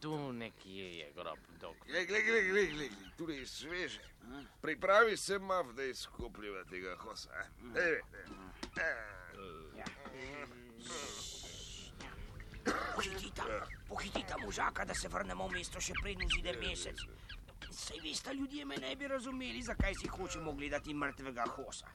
Tu 0.00 0.32
nekje 0.32 0.86
je 0.98 1.12
grob 1.16 1.38
doktor. 1.60 1.88
Glej, 1.90 2.06
glej, 2.06 2.22
glej, 2.22 2.42
glej, 2.50 2.66
glej, 2.70 2.88
glej, 2.90 3.10
tu 3.18 3.30
je 3.30 3.46
sveže. 3.46 4.06
Pripravi 4.62 5.16
se 5.16 5.38
mav, 5.38 5.72
da 5.72 5.82
izkopljiva 5.82 6.64
tega 6.70 6.94
hosa. 6.96 7.30
a? 7.30 7.44
Ej, 7.74 8.00
Pohitita, 8.76 10.65
možaka, 14.46 14.84
da 14.84 14.94
se 14.94 15.08
vrnemo 15.08 15.48
v 15.48 15.58
mesto 15.58 15.80
še 15.80 15.92
preden 16.02 16.28
zide 16.30 16.54
mesec. 16.62 17.02
Sej 17.70 18.00
veste, 18.00 18.34
ljudje 18.34 18.64
me 18.64 18.76
ne 18.78 18.96
bi 18.96 19.08
razumeli, 19.08 19.62
zakaj 19.62 19.94
si 19.94 20.08
hočemo 20.08 20.52
gledati 20.52 20.94
mrtvega 20.94 21.44
hosa. 21.56 21.86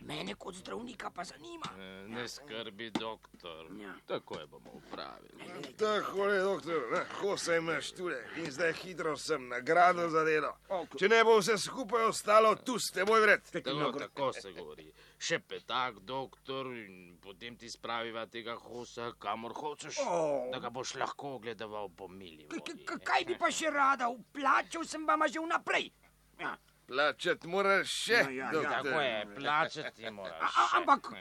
Mene 0.00 0.32
kot 0.34 0.56
zdravnika 0.56 1.10
pa 1.10 1.24
zanima. 1.24 1.68
Eh, 1.76 2.08
Ne 2.08 2.22
skrbi, 2.28 2.90
doktor. 2.90 3.66
Ja. 3.80 3.92
Tako 4.06 4.38
je 4.40 4.46
bomo 4.46 4.70
upravili. 4.72 5.74
Tako 5.76 6.24
je, 6.26 6.38
doktor, 6.42 6.86
ne, 6.92 7.02
hosa 7.20 7.56
imaš 7.56 7.90
tule 7.92 8.16
in 8.36 8.48
zdaj 8.50 8.72
hitro 8.72 9.16
sem 9.16 9.48
nagrado 9.48 10.08
za 10.08 10.24
delo. 10.24 10.54
Če 10.98 11.08
ne 11.08 11.20
bo 11.24 11.36
vse 11.38 11.58
skupaj 11.58 12.08
ostalo, 12.08 12.54
tu 12.56 12.78
s 12.78 12.88
teboj 12.90 13.20
vred. 13.20 13.44
Tako, 13.52 13.92
tako 13.98 14.32
se 14.32 14.52
govori. 14.52 14.88
Še 15.20 15.36
petak, 15.40 15.98
doktor, 16.00 16.70
in 16.72 17.18
potem 17.20 17.52
ti 17.54 17.68
spraviva 17.68 18.22
tega 18.26 18.54
hosa, 18.56 19.10
kamor 19.14 19.52
hočeš, 19.52 19.98
O. 20.00 20.48
da 20.50 20.58
ga 20.58 20.70
boš 20.70 20.94
lahko 20.94 21.34
ogledoval 21.34 21.90
po 21.90 22.08
mili 22.08 22.46
vodi. 22.46 22.78
k- 22.82 22.96
Kaj 23.00 23.26
bi 23.26 23.36
pa 23.36 23.50
še 23.50 23.68
rada, 23.68 24.08
vplačal 24.08 24.84
sem 24.84 25.04
vama 25.04 25.28
že 25.28 25.38
vnaprej. 25.38 25.90
Ja. 26.38 26.56
Plačati 26.86 27.46
moraš 27.46 27.86
še, 27.98 28.22
No, 28.24 28.30
ja, 28.30 28.48
ja. 28.50 28.70
Tako 28.72 28.96
je, 29.00 29.26
plačati 29.36 30.06
A, 30.06 30.10
moraš. 30.10 30.56
a, 30.56 30.64
ampak, 30.74 31.12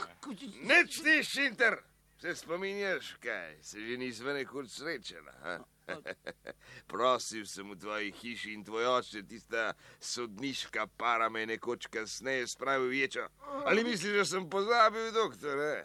Neč 0.63 0.96
ti, 0.98 1.20
Šinter, 1.22 1.75
se 2.18 2.36
spominjaš, 2.36 3.18
kaj, 3.20 3.60
se 3.62 3.79
že 3.79 3.98
nisva 3.98 4.34
nekoč 4.34 4.68
srečena. 4.70 5.36
a? 5.44 5.60
Prosil 6.91 7.46
sem 7.46 7.69
v 7.72 7.77
tvoji 7.79 8.12
hiši 8.22 8.53
in 8.53 8.63
tvoj 8.65 8.88
oče, 8.98 9.24
tista 9.29 9.74
sodniška 10.00 10.88
para 10.98 11.29
me 11.29 11.46
je 11.46 11.51
nekoč 11.55 11.89
kasneje 11.93 12.48
spravil 12.48 12.89
v 12.89 13.01
ječo. 13.03 13.27
Ali 13.65 13.84
misliš, 13.84 14.17
da 14.17 14.25
sem 14.25 14.50
pozabil, 14.50 15.12
doktor? 15.12 15.60
Eh? 15.60 15.84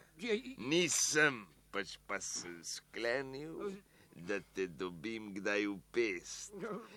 Nisem, 0.57 1.45
pač 1.71 1.97
pa 2.07 2.21
sem 2.21 2.59
sklenil, 2.63 3.75
da 4.15 4.39
te 4.55 4.67
dobim 4.67 5.33
kdaj 5.35 5.65
v 5.67 5.79
pest 5.91 6.53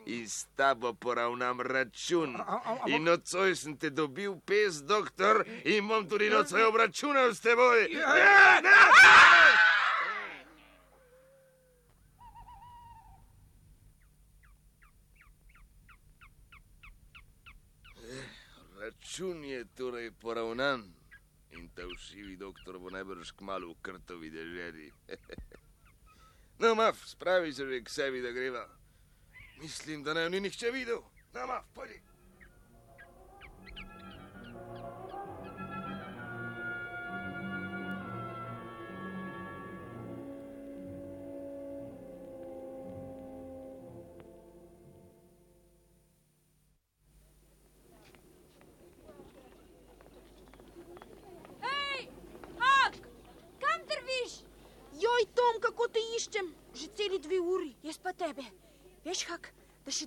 in 0.06 0.28
s 0.28 0.46
tabo 0.56 0.94
poravnam 0.94 1.60
račun. 1.60 2.36
In 2.86 3.04
nocoj 3.04 3.56
sem 3.58 3.76
te 3.76 3.90
dobil 3.90 4.36
v 4.36 4.40
pest, 4.46 4.86
doktor, 4.86 5.42
in 5.64 5.88
bom 5.88 6.06
tudi 6.08 6.30
nocoj 6.30 6.68
obračunal 6.70 7.34
s 7.34 7.42
teboj. 7.42 7.90
Ja, 7.90 8.60
ne, 8.62 9.67
Račun 18.88 19.44
je 19.44 19.64
torej 19.76 20.10
poravnan 20.20 20.94
in 21.50 21.68
ta 21.68 21.82
všivi 21.96 22.36
doktor 22.36 22.78
bo 22.78 22.90
najbrž 22.90 23.30
kmalo 23.36 23.68
v 23.68 23.76
krtovi 23.82 24.30
deželi. 24.30 24.88
no, 26.60 26.74
maf, 26.74 26.96
spravi 27.04 27.52
se 27.52 27.66
že 27.68 27.84
k 27.84 27.88
sebi, 27.90 28.22
da 28.22 28.32
greva. 28.32 28.64
Mislim, 29.60 30.02
da 30.02 30.14
naj 30.14 30.24
jo 30.24 30.28
ni 30.28 30.40
nihče 30.40 30.70
videl. 30.70 31.02
No, 31.34 31.46
maf, 31.46 31.68
pojdi. 31.74 32.00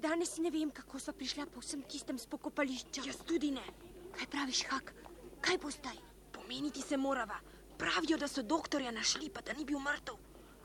Danes 0.02 0.38
ne 0.38 0.50
vem, 0.50 0.72
kako 0.72 1.00
sva 1.00 1.14
prišla 1.14 1.46
po 1.54 1.62
vsem 1.62 1.84
tistem 1.86 2.18
spokopališču. 2.20 3.06
Jaz 3.06 3.22
tudi 3.28 3.52
ne. 3.54 3.64
Kaj 4.18 4.28
praviš, 4.34 4.66
hak? 4.72 4.94
Kaj 5.42 5.58
bo 5.62 5.72
zdaj? 5.72 5.98
Pomeniti 6.34 6.82
se 6.82 6.98
morava. 6.98 7.38
Pravijo, 7.78 8.18
da 8.18 8.28
so 8.28 8.44
doktorja 8.44 8.92
našli, 8.92 9.30
pa 9.30 9.42
da 9.42 9.54
ni 9.54 9.66
bil 9.66 9.80
mrtev. 9.80 10.18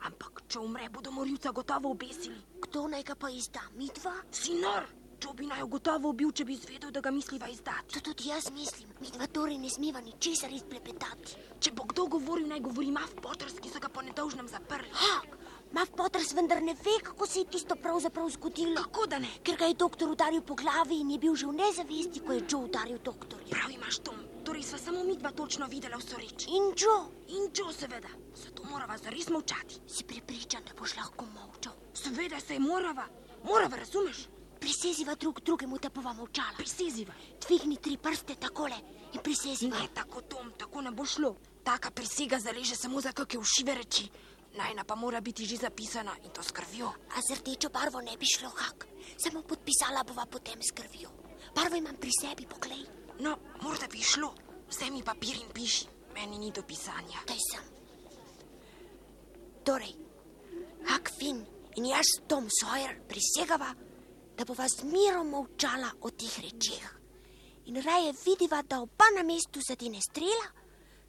Ampak, 0.05 0.43
če 0.47 0.59
umre, 0.61 0.89
bodo 0.93 1.11
morilca 1.11 1.51
gotovo 1.51 1.91
obesili. 1.95 2.37
Kdo 2.67 2.87
naj 2.91 3.03
ga 3.03 3.15
pa 3.15 3.29
izda? 3.33 3.63
Mi 3.77 3.89
dva? 4.01 4.15
Si 4.31 4.57
nor! 4.61 4.85
Čo 5.17 5.31
bi 5.33 5.47
naj 5.49 5.63
gotovo 5.65 6.11
ubil, 6.13 6.29
če 6.29 6.45
bi 6.45 6.53
izvedel, 6.53 6.91
da 6.93 7.01
ga 7.01 7.09
misliva 7.09 7.47
izdati? 7.49 7.95
To 7.95 8.01
tudi 8.05 8.27
jaz 8.29 8.51
mislim. 8.53 8.91
Mi 9.01 9.09
dva 9.09 9.25
torej 9.33 9.57
ne 9.57 9.69
smeva 9.73 10.01
ničesar 10.05 10.53
izplepetati. 10.53 11.39
Če 11.57 11.73
bo 11.73 11.87
kdo 11.89 12.05
govoril, 12.17 12.45
naj 12.51 12.61
govori 12.67 12.93
Mav 12.93 13.15
Potters, 13.23 13.57
ki 13.57 13.71
so 13.73 13.81
ga 13.81 13.89
po 13.89 14.05
nedolžnem 14.05 14.49
zaprli. 14.51 14.93
Hak, 14.93 15.33
Mav 15.71 15.89
Potters 15.95 16.31
vendar 16.33 16.61
ne 16.63 16.73
ve, 16.73 16.99
kako 17.03 17.27
se 17.27 17.39
je 17.39 17.45
tisto 17.45 17.75
pravzaprav 17.75 18.29
zgodilo. 18.29 18.75
Kako 18.75 19.05
da 19.07 19.19
ne? 19.19 19.29
Ker 19.43 19.57
ga 19.57 19.65
je 19.65 19.73
doktor 19.73 20.09
udaril 20.09 20.41
po 20.41 20.55
glavi 20.55 20.99
in 20.99 21.11
je 21.11 21.19
bil 21.19 21.35
že 21.35 21.47
v 21.47 21.53
nezavesti, 21.53 22.23
ko 22.23 22.33
je 22.33 22.45
Joe 22.49 22.63
udaril 22.69 22.99
doktorja. 23.03 23.51
Prav 23.51 23.71
imaš, 23.71 23.99
Tom. 23.99 24.15
Torej 24.47 24.63
sva 24.63 24.77
samo 24.79 25.03
mi 25.03 25.17
dva 25.17 25.31
točno 25.31 25.67
videla 25.67 25.97
vso 25.97 26.17
reč. 26.17 26.47
In 26.47 26.71
Joe? 26.71 27.11
In 27.27 27.51
Joe, 27.53 27.73
seveda. 27.73 28.07
Zato 28.35 28.63
morava 28.63 28.97
zares 28.97 29.27
molčati. 29.29 29.81
Si 29.87 30.03
prepričan, 30.07 30.63
da 30.63 30.73
boš 30.79 30.95
lahko 30.95 31.25
molčal? 31.25 31.73
Seveda 31.93 32.39
se 32.39 32.53
je 32.53 32.59
morava. 32.59 33.07
Morava, 33.43 33.77
razumeš? 33.77 34.27
Priseziva 34.59 35.15
drug 35.15 35.41
drugemu, 35.41 35.77
da 35.77 35.89
bova 35.89 36.13
molčala. 36.13 36.55
Priseziva. 36.57 37.13
Dvigni 37.47 37.75
tri 37.77 37.97
prste 37.97 38.35
takole 38.35 38.79
in 39.13 39.19
priseziva. 39.23 39.77
Ne, 39.79 39.91
tako, 39.93 40.21
Tom, 40.21 40.51
tako 40.57 40.81
ne 40.81 40.91
bo 40.91 41.05
šlo. 41.05 41.35
Taka 41.63 41.91
prisega 41.91 42.39
zaleže 42.39 42.75
samo 42.75 43.01
za 43.01 43.11
kakšne 43.11 43.39
ušive 43.39 43.75
reči. 43.75 44.07
Najna 44.55 44.83
pa 44.83 44.95
mora 44.95 45.21
biti 45.21 45.45
že 45.45 45.57
zapisana 45.57 46.15
in 46.23 46.31
to 46.31 46.43
s 46.43 46.51
krvjo. 46.51 46.87
A 46.87 47.21
z 47.21 47.35
rdečo 47.41 47.69
barvo 47.69 48.01
ne 48.01 48.17
bi 48.17 48.25
šlo, 48.25 48.49
hak. 48.49 48.87
Samo 49.17 49.41
podpisala 49.41 50.03
bova 50.03 50.25
potem 50.25 50.61
s 50.63 50.71
krvjo. 50.71 51.09
Barvo 51.55 51.75
imam 51.75 51.95
pri 51.95 52.11
sebi, 52.21 52.47
poglej. 52.47 52.85
No, 53.19 53.37
morda 53.61 53.87
bi 53.87 54.01
šlo. 54.01 54.33
Vzemi 54.69 55.03
papir 55.03 55.35
in 55.35 55.51
piši. 55.53 55.87
Meni 56.13 56.37
ni 56.37 56.51
do 56.51 56.63
pisanja. 56.63 57.21
Daj 57.27 57.41
sem. 57.51 57.63
Torej, 59.63 59.95
Hak 60.87 61.11
Fin 61.19 61.45
in 61.75 61.85
jaz, 61.85 62.07
Tom 62.27 62.47
Sawyer, 62.49 62.95
prisegava, 63.07 63.73
da 64.37 64.45
bova 64.45 64.67
z 64.69 64.87
mirom 64.87 65.29
molčala 65.29 65.91
o 66.01 66.09
teh 66.09 66.39
rečeh. 66.41 66.85
In 67.67 67.81
raje 67.83 68.13
vidiva, 68.23 68.61
da 68.63 68.79
oba 68.81 69.09
na 69.15 69.23
mestu 69.23 69.59
zadine 69.61 69.99
strela, 70.01 70.47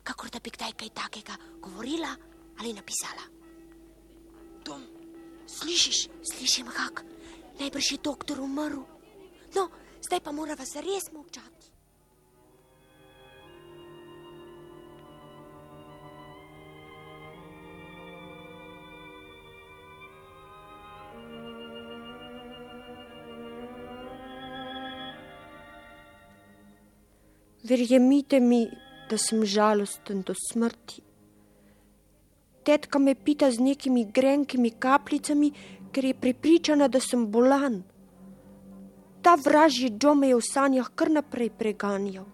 kakor 0.02 0.30
da 0.30 0.40
bi 0.40 0.50
kdaj 0.50 0.72
kaj 0.74 0.90
takega 0.90 1.36
govorila 1.60 2.10
ali 2.58 2.72
napisala. 2.72 3.37
Tom, 4.64 4.82
slišiš? 5.46 6.08
Slišim, 6.22 6.66
Hak, 6.66 7.04
najbrž 7.60 7.92
je 7.92 7.98
doktor 8.02 8.40
umrl. 8.40 8.84
No, 9.54 9.68
zdaj 10.04 10.20
pa 10.20 10.32
morava 10.32 10.64
zares 10.64 11.12
molčati. 11.12 11.58
Verjemite 27.68 28.40
mi, 28.40 28.62
da 29.10 29.18
sem 29.18 29.44
žalosten 29.44 30.22
do 30.22 30.32
smrti. 30.36 31.07
Tetka 32.64 32.98
me 32.98 33.14
pita 33.14 33.50
z 33.50 33.60
nekimi 33.60 34.04
grenkimi 34.04 34.70
kapljicami, 34.70 35.52
ker 35.92 36.04
je 36.04 36.14
prepričana, 36.14 36.88
da 36.88 37.00
sem 37.00 37.26
bolan. 37.30 37.82
Ta 39.22 39.34
vražji 39.34 39.90
Džo 39.98 40.14
me 40.14 40.28
je 40.28 40.36
v 40.36 40.44
sanjah 40.44 40.90
kar 40.94 41.10
naprej 41.10 41.50
preganjal. 41.58 42.26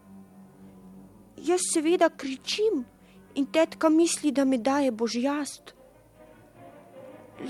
Jaz 1.36 1.60
seveda 1.72 2.08
kričim 2.08 2.84
in 3.34 3.46
tetka 3.46 3.88
misli, 3.88 4.32
da 4.32 4.44
me 4.44 4.58
daje 4.58 4.90
božjast. 4.90 5.74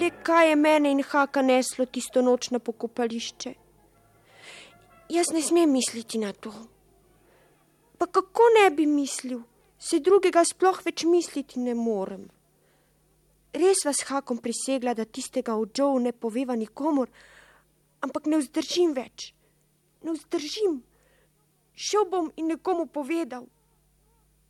Le 0.01 0.11
kaj 0.23 0.49
je 0.49 0.57
mene 0.57 0.91
in 0.91 1.03
haka 1.03 1.43
neslo 1.43 1.87
tisto 1.87 2.23
noč 2.23 2.51
na 2.51 2.59
pokopališče? 2.59 3.55
Jaz 5.09 5.33
ne 5.33 5.43
smem 5.43 5.71
misliti 5.71 6.19
na 6.19 6.33
to. 6.33 6.53
Pa 7.99 8.07
kako 8.07 8.49
ne 8.57 8.71
bi 8.71 8.87
mislil, 8.87 9.43
se 9.79 10.01
drugega 10.01 10.45
sploh 10.45 10.81
več 10.85 11.05
misliti 11.05 11.61
ne 11.61 11.75
morem. 11.75 12.25
Res 13.55 13.85
vas 13.87 14.01
hakom 14.09 14.41
prisegla, 14.43 14.95
da 14.95 15.05
tistega 15.05 15.55
o 15.55 15.67
Joe 15.67 16.01
ne 16.03 16.13
poveva 16.13 16.57
nikomor, 16.59 17.11
ampak 18.03 18.27
ne 18.27 18.41
vzdržim 18.43 18.95
več. 18.97 19.31
Ne 20.03 20.15
vzdržim. 20.17 20.81
Šel 21.75 22.09
bom 22.11 22.33
in 22.37 22.51
nekomu 22.51 22.87
povedal. 22.87 23.47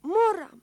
Moram. 0.02 0.60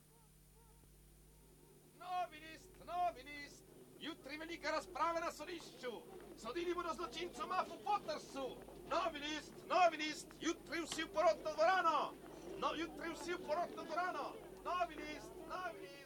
Novi 2.02 2.42
list, 2.42 2.68
novi 2.86 3.24
list. 3.30 3.64
Jutri 4.00 4.38
velika 4.38 4.72
razprava 4.72 5.20
na 5.20 5.32
sodišču. 5.32 5.94
Sodili 6.38 6.74
bodo 6.74 6.94
zločincu 6.94 7.48
Mafu 7.48 7.78
Pottersu. 7.86 8.48
Novi 8.90 9.20
list, 9.20 9.54
novi 9.70 9.98
list. 9.98 10.28
Jutri 10.42 10.82
vsi 10.82 11.04
v 11.04 11.14
porodno 11.14 11.54
dvorano. 11.54 12.14
No, 12.58 12.74
jutri 12.76 13.14
vsi 13.14 13.34
v 13.34 13.42
porodno 13.46 13.84
dvorano. 13.84 14.34
Novi 14.66 14.96
list, 14.96 15.30
novi 15.50 15.80
list, 15.86 16.01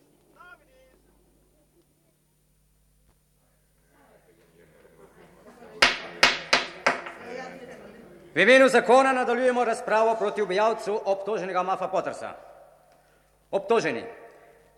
V 8.35 8.41
imenu 8.41 8.67
zakona 8.67 9.13
nadaljujemo 9.13 9.65
razpravo 9.65 10.15
proti 10.15 10.41
ubijalcu 10.41 11.01
obtoženega 11.05 11.63
Mafa 11.63 11.87
Pottersa. 11.87 12.33
Obtoženi, 13.51 14.03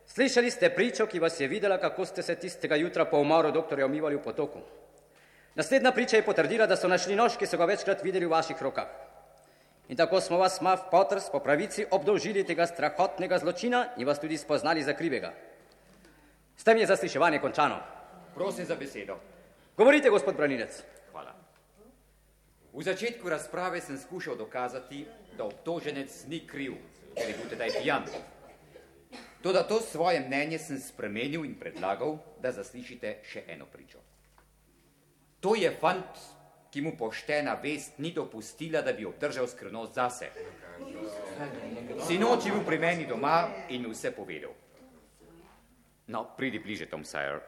slišali 0.05 0.51
ste 0.51 0.69
pričo, 0.69 1.07
ki 1.07 1.19
vas 1.19 1.39
je 1.39 1.47
videla, 1.47 1.77
kako 1.77 2.05
ste 2.05 2.21
se 2.21 2.35
tistega 2.35 2.75
jutra 2.75 3.05
po 3.05 3.17
umoru 3.17 3.51
doktorja 3.51 3.85
umivali 3.85 4.15
v 4.15 4.21
potoku. 4.21 4.59
Naslednja 5.55 5.91
priča 5.91 6.15
je 6.17 6.25
potrdila, 6.25 6.67
da 6.67 6.75
so 6.75 6.87
našli 6.87 7.15
nož, 7.15 7.37
ki 7.37 7.47
so 7.49 7.57
ga 7.57 7.65
večkrat 7.65 8.03
videli 8.03 8.25
v 8.25 8.29
vaših 8.29 8.61
rokah. 8.61 8.87
In 9.89 9.97
tako 9.97 10.21
smo 10.21 10.37
vas, 10.37 10.61
Maf 10.61 10.91
Potters, 10.91 11.31
po 11.31 11.39
pravici 11.39 11.85
obdolžili 11.91 12.43
tega 12.43 12.67
strahotnega 12.67 13.39
zločina 13.39 13.85
in 13.97 14.05
vas 14.07 14.19
tudi 14.19 14.37
spoznali 14.37 14.83
za 14.83 14.93
krivega. 14.93 15.33
S 16.57 16.63
tem 16.63 16.77
je 16.77 16.85
zasliševanje 16.85 17.39
končano. 17.39 17.79
Prosim 18.35 18.65
za 18.65 18.75
besedo. 18.75 19.17
Govorite, 19.77 20.09
gospod 20.09 20.35
branilec. 20.35 20.83
Hvala. 21.11 21.46
V 22.77 22.83
začetku 22.85 23.29
razprave 23.29 23.81
sem 23.81 23.97
skušal 23.97 24.35
dokazati, 24.37 25.05
da 25.37 25.49
obtoženec 25.49 26.25
ni 26.29 26.43
kriv, 26.45 26.75
ker 27.17 27.29
je 27.29 27.37
bil 27.37 27.49
tedaj 27.49 27.73
pijan. 27.81 28.05
Toda 29.41 29.63
to 29.63 29.81
svoje 29.81 30.19
mnenje 30.21 30.59
sem 30.59 30.77
spremenil 30.77 31.45
in 31.45 31.55
predlagal, 31.57 32.19
da 32.37 32.53
zaslišite 32.53 33.15
še 33.25 33.47
eno 33.49 33.65
pričo. 33.65 33.97
To 35.41 35.55
je 35.57 35.73
fant, 35.73 36.21
ki 36.69 36.85
mu 36.85 36.93
poštena 36.93 37.57
vest 37.63 37.97
ni 37.97 38.13
dopustila, 38.13 38.85
da 38.85 38.93
bi 38.93 39.09
obdržal 39.09 39.49
skrivnost 39.49 39.97
zase. 39.97 40.29
Sinoč 42.05 42.45
je 42.45 42.53
bil 42.53 42.61
pri 42.61 42.77
meni 42.77 43.09
doma 43.09 43.47
in 43.73 43.89
vse 43.89 44.13
povedal. 44.13 44.53
No, 46.13 46.27
pridi 46.37 46.61
bliže, 46.61 46.85
Tom 46.85 47.01
Sawyer, 47.01 47.41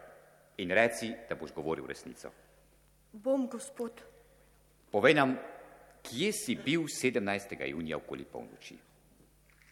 in 0.57 0.73
reci, 0.73 1.13
da 1.29 1.37
boš 1.37 1.53
govoril 1.53 1.85
resnico. 1.85 2.33
Bom, 3.13 3.45
gospod. 3.45 4.08
Povej 4.91 5.13
nam, 5.13 5.35
kje 6.03 6.31
si 6.33 6.55
bil 6.55 6.87
17. 6.89 7.69
junija 7.69 7.97
okoli 7.97 8.25
polnoči? 8.25 8.77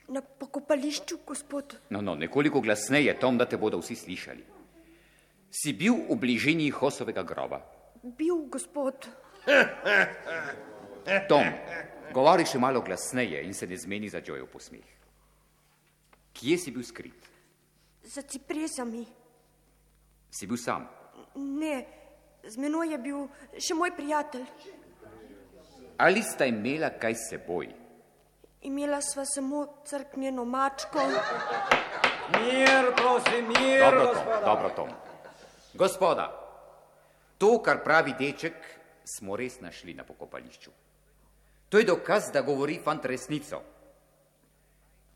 Na 0.08 0.22
pokopališču, 0.22 1.18
gospod. 1.26 1.76
No, 1.90 2.02
no, 2.02 2.16
nekoliko 2.16 2.62
glasneje, 2.62 3.20
Tom, 3.20 3.38
da 3.38 3.46
te 3.46 3.58
bodo 3.58 3.80
vsi 3.82 3.96
slišali. 3.96 4.46
Si 5.52 5.74
bil 5.74 6.06
v 6.08 6.16
bližini 6.20 6.70
Hosovega 6.72 7.24
groba? 7.24 7.60
Bil, 8.04 8.46
gospod. 8.52 9.08
Tom, 11.32 11.50
govori 12.14 12.46
še 12.48 12.60
malo 12.60 12.84
glasneje 12.86 13.42
in 13.44 13.54
se 13.54 13.68
ne 13.68 13.78
zmeni 13.78 14.10
za 14.10 14.22
Jojo 14.24 14.46
posmeh. 14.48 14.86
Kje 16.38 16.58
si 16.62 16.72
bil 16.72 16.84
skrit? 16.86 17.30
Za 18.04 18.22
cipresami. 18.22 19.04
Si 20.30 20.48
bil 20.48 20.60
sam? 20.62 20.86
Ne, 21.36 21.86
z 22.46 22.60
menoj 22.62 22.94
je 22.94 23.00
bil 23.02 23.24
še 23.58 23.76
moj 23.76 23.96
prijatelj. 23.98 24.46
Ali 25.98 26.22
sta 26.24 26.46
imela 26.46 26.90
kaj 26.90 27.14
s 27.16 27.30
seboj? 27.30 27.70
Imela 28.62 29.02
sva 29.02 29.26
samo 29.26 29.66
crknjeno 29.86 30.46
mačko. 30.46 31.00
Mir, 32.38 32.92
prosim, 32.96 33.48
mir, 33.48 33.80
Dobro, 33.82 34.06
Tom, 34.06 34.14
gospoda. 34.14 34.46
dobro, 34.46 34.70
Tom. 34.76 34.90
Gospoda, 35.74 36.28
to, 37.38 37.62
kar 37.64 37.84
pravi 37.84 38.14
deček, 38.20 38.54
smo 39.06 39.36
res 39.36 39.62
našli 39.62 39.94
na 39.94 40.04
pokopališču. 40.04 40.72
To 41.70 41.78
je 41.78 41.86
dokaz, 41.86 42.32
da 42.34 42.42
govori 42.42 42.80
fant 42.84 43.06
resnico. 43.06 43.62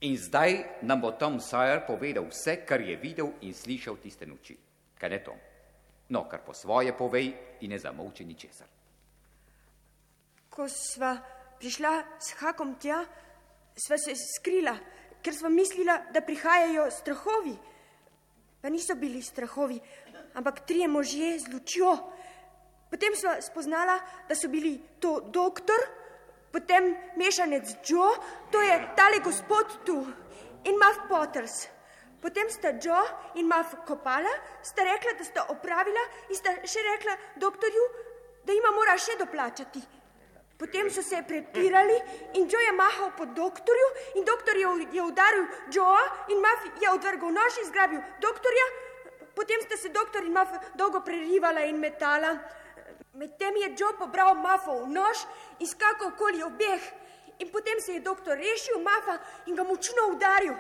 In 0.02 0.18
zdaj 0.18 0.82
nam 0.82 1.02
bo 1.02 1.12
Tom 1.12 1.40
Sawyer 1.40 1.86
povedal 1.88 2.26
vse, 2.30 2.66
kar 2.66 2.82
je 2.82 2.96
videl 2.96 3.28
in 3.42 3.54
slišal 3.54 3.98
tiste 4.02 4.26
noči. 4.26 4.58
Kaj 4.98 5.10
ne, 5.10 5.20
Tom? 5.24 5.38
No, 6.10 6.26
kar 6.30 6.42
po 6.46 6.54
svoje 6.54 6.94
povej 6.98 7.34
in 7.62 7.70
ne 7.70 7.80
zamolči 7.80 8.26
ničesar. 8.26 8.68
Ko 10.52 10.68
sva 10.68 11.16
prišla 11.60 12.20
s 12.20 12.36
Hakom 12.42 12.76
tja, 12.76 13.00
sva 13.80 13.98
se 13.98 14.14
skrila 14.20 14.76
ker 15.24 15.36
smo 15.36 15.50
mislila, 15.50 15.98
da 16.14 16.22
prihajajo 16.22 16.90
strahovi. 16.92 17.56
Pa 18.62 18.70
niso 18.70 18.96
bili 18.96 19.22
strahovi, 19.22 19.80
ampak 20.34 20.66
trije 20.66 20.88
možje 20.88 21.40
z 21.40 21.54
lučjo. 21.54 21.98
Potem 22.90 23.16
smo 23.16 23.34
spoznala, 23.42 24.00
da 24.30 24.36
so 24.36 24.48
bili 24.48 24.80
to 25.00 25.20
doktor, 25.34 25.86
potem 26.52 26.96
mešanec 27.18 27.76
Joe, 27.88 28.18
to 28.52 28.62
je 28.62 28.80
tale 28.96 29.22
gospod 29.24 29.86
tu 29.86 30.06
in 30.64 30.76
Muff 30.76 31.08
Potters. 31.10 31.68
Potem 32.22 32.50
sta 32.50 32.74
Joe 32.84 33.08
in 33.36 33.48
Muff 33.48 33.74
kopala, 33.88 34.34
sta 34.62 34.84
rekla, 34.84 35.16
da 35.18 35.24
sta 35.24 35.46
opravila 35.50 36.04
in 36.30 36.36
sta 36.36 36.54
še 36.66 36.84
rekla 36.92 37.18
doktorju, 37.42 37.88
da 38.46 38.54
jima 38.54 38.76
mora 38.76 38.98
še 38.98 39.18
doplačati. 39.18 39.82
Potem 40.62 40.90
so 40.94 41.02
se 41.02 41.24
prepirali 41.24 41.98
in 42.34 42.46
Joe 42.50 42.64
je 42.64 42.72
mahal 42.72 43.12
po 43.18 43.26
doktorju 43.26 43.88
in 44.16 44.26
doktor 44.26 44.58
je, 44.58 44.68
je 44.92 45.02
udaril 45.02 45.46
Joea 45.74 46.04
in 46.28 46.38
Muff 46.38 46.62
je 46.82 46.90
odvrgel 46.90 47.32
nož 47.34 47.58
in 47.58 47.66
zgrabil 47.66 48.02
doktorja. 48.22 48.66
Potem 49.34 49.62
sta 49.62 49.78
se 49.78 49.90
doktor 49.90 50.24
in 50.24 50.34
Muff 50.34 50.52
dolgo 50.76 51.02
prerivala 51.02 51.66
in 51.66 51.80
metala. 51.80 52.38
Medtem 53.14 53.56
je 53.56 53.74
Joe 53.80 53.98
pobral 53.98 54.36
Muffov 54.36 54.86
nož 54.86 55.26
in 55.60 55.68
skakal 55.68 56.14
okoli 56.14 56.44
obeh. 56.44 56.94
In 57.40 57.50
potem 57.50 57.82
se 57.82 57.98
je 57.98 58.00
doktor 58.00 58.38
rešil 58.38 58.78
Muffa 58.78 59.18
in 59.46 59.56
ga 59.56 59.64
močno 59.64 60.14
udaril. 60.14 60.54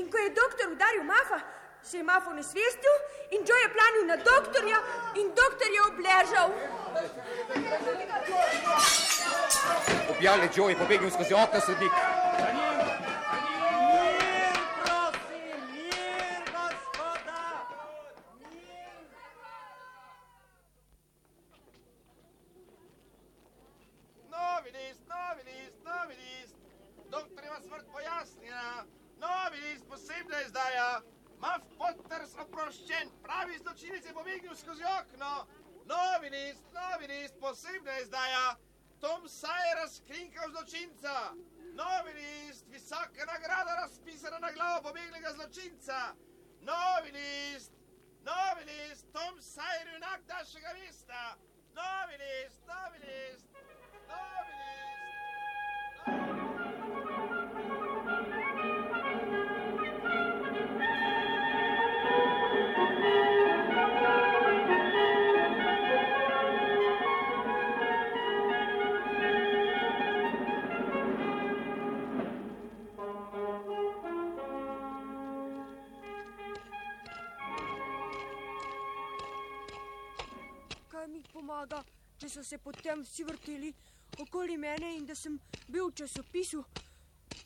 In 0.00 0.08
ko 0.10 0.16
je 0.18 0.30
doktor 0.30 0.72
udaril 0.72 1.04
Muffa, 1.04 1.44
se 1.86 1.96
je 1.96 2.02
Muff 2.02 2.26
onesvestil 2.26 2.96
in 3.30 3.40
Joe 3.46 3.60
je 3.62 3.70
planil 3.76 4.04
na 4.06 4.16
doktorja 4.16 4.78
in 5.14 5.28
doktor 5.28 5.68
je 5.76 5.82
obležal. 5.90 6.50
Objavljen 10.10 10.50
Joe 10.56 10.70
je 10.70 10.78
pobegnil 10.78 11.10
skozi 11.10 11.34
okno 11.34 11.60
sodnik. 11.60 11.92
Novi 24.30 24.70
list, 24.78 25.02
novi 25.14 25.42
list, 25.50 25.78
novi 25.84 26.14
list. 26.14 26.56
Doktor 27.10 27.44
ima 27.44 27.60
smrt 27.66 27.86
pojasnjena. 27.92 28.84
Novi 29.18 29.58
list, 29.60 29.84
posebna 29.88 30.40
izdaja. 30.46 31.00
Maf 31.40 31.62
Potters 31.78 32.34
oproščen, 32.66 33.10
pravi 33.22 33.58
zločinec 33.62 34.06
je 34.06 34.12
pobegnil 34.12 34.54
skozi 34.58 34.82
okno. 34.90 35.46
Novi 35.86 36.30
list, 36.30 36.64
novi 36.74 37.06
list, 37.06 37.36
posebna 37.38 37.98
izdaja. 38.02 38.56
Tom 39.00 39.28
Sajer 39.30 39.76
razkrinkal 39.78 40.50
zločinca. 40.50 41.14
Novi 41.78 42.14
list, 42.16 42.66
visoka 42.72 43.28
nagrada 43.30 43.76
razpisana 43.82 44.40
na 44.42 44.50
glavo 44.50 44.82
pobeglega 44.88 45.32
zločinca. 45.36 46.16
Novi 46.66 47.14
list, 47.14 47.70
novi 48.26 48.66
list, 48.72 49.06
Tom 49.12 49.38
Sajer 49.40 49.92
junak 49.94 50.26
našega 50.26 50.74
mesta. 50.80 51.36
Novi 51.78 52.18
list, 52.24 52.66
novi 52.66 52.98
list, 53.06 53.46
pomaga, 81.56 81.78
če 82.20 82.28
so 82.28 82.42
se 82.44 82.58
potem 82.60 83.00
vsi 83.00 83.24
vrteli 83.24 83.70
okoli 84.20 84.58
mene 84.60 84.90
in 84.96 85.06
da 85.08 85.14
sem 85.16 85.38
bil 85.72 85.88
v 85.88 85.94
časopisu? 86.02 86.60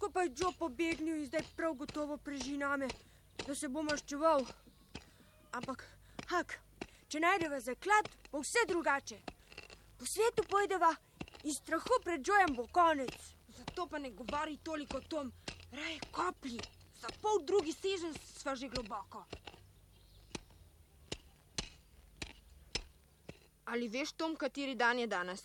Ko 0.03 0.09
pa 0.11 0.25
je 0.25 0.33
Joe 0.41 0.51
pobegnil 0.59 1.21
in 1.21 1.29
zdaj 1.29 1.45
prav 1.55 1.77
gotovo 1.79 2.17
preži 2.17 2.57
name, 2.59 2.89
da 3.47 3.55
se 3.55 3.69
bo 3.69 3.85
maščeval. 3.87 4.43
Ampak, 5.55 5.85
hak, 6.33 6.57
če 7.07 7.23
najdeva 7.23 7.61
zaklad, 7.63 8.11
bo 8.33 8.43
vse 8.43 8.65
drugače. 8.67 9.21
Po 9.99 10.09
svetu 10.09 10.43
pojdeva 10.51 10.91
in 11.45 11.55
strahu 11.55 12.01
pred 12.03 12.27
Joejem 12.27 12.57
bo 12.57 12.67
konec. 12.73 13.15
Zato 13.61 13.87
pa 13.87 14.03
ne 14.03 14.11
govori 14.11 14.59
toliko 14.65 14.99
o 14.99 15.07
tom, 15.07 15.31
raje 15.71 16.01
koplji. 16.11 16.59
Za 16.99 17.15
pol 17.23 17.45
drugi 17.47 17.77
sežen 17.79 18.17
sva 18.35 18.57
že 18.59 18.73
globoko. 18.75 19.23
Ali 23.71 23.89
veš, 23.89 24.13
Tom, 24.13 24.37
kateri 24.37 24.75
dan 24.75 24.99
je 24.99 25.07
danes? 25.07 25.43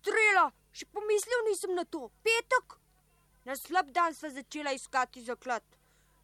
Strela, 0.00 0.46
še 0.72 0.86
pomislil 0.94 1.42
nisem 1.48 1.74
na 1.76 1.84
to. 1.84 2.08
Petek? 2.24 2.78
Na 3.44 3.56
slab 3.56 3.90
dan 3.92 4.16
sva 4.16 4.30
začela 4.32 4.72
iskati 4.72 5.20
zaklad. 5.26 5.64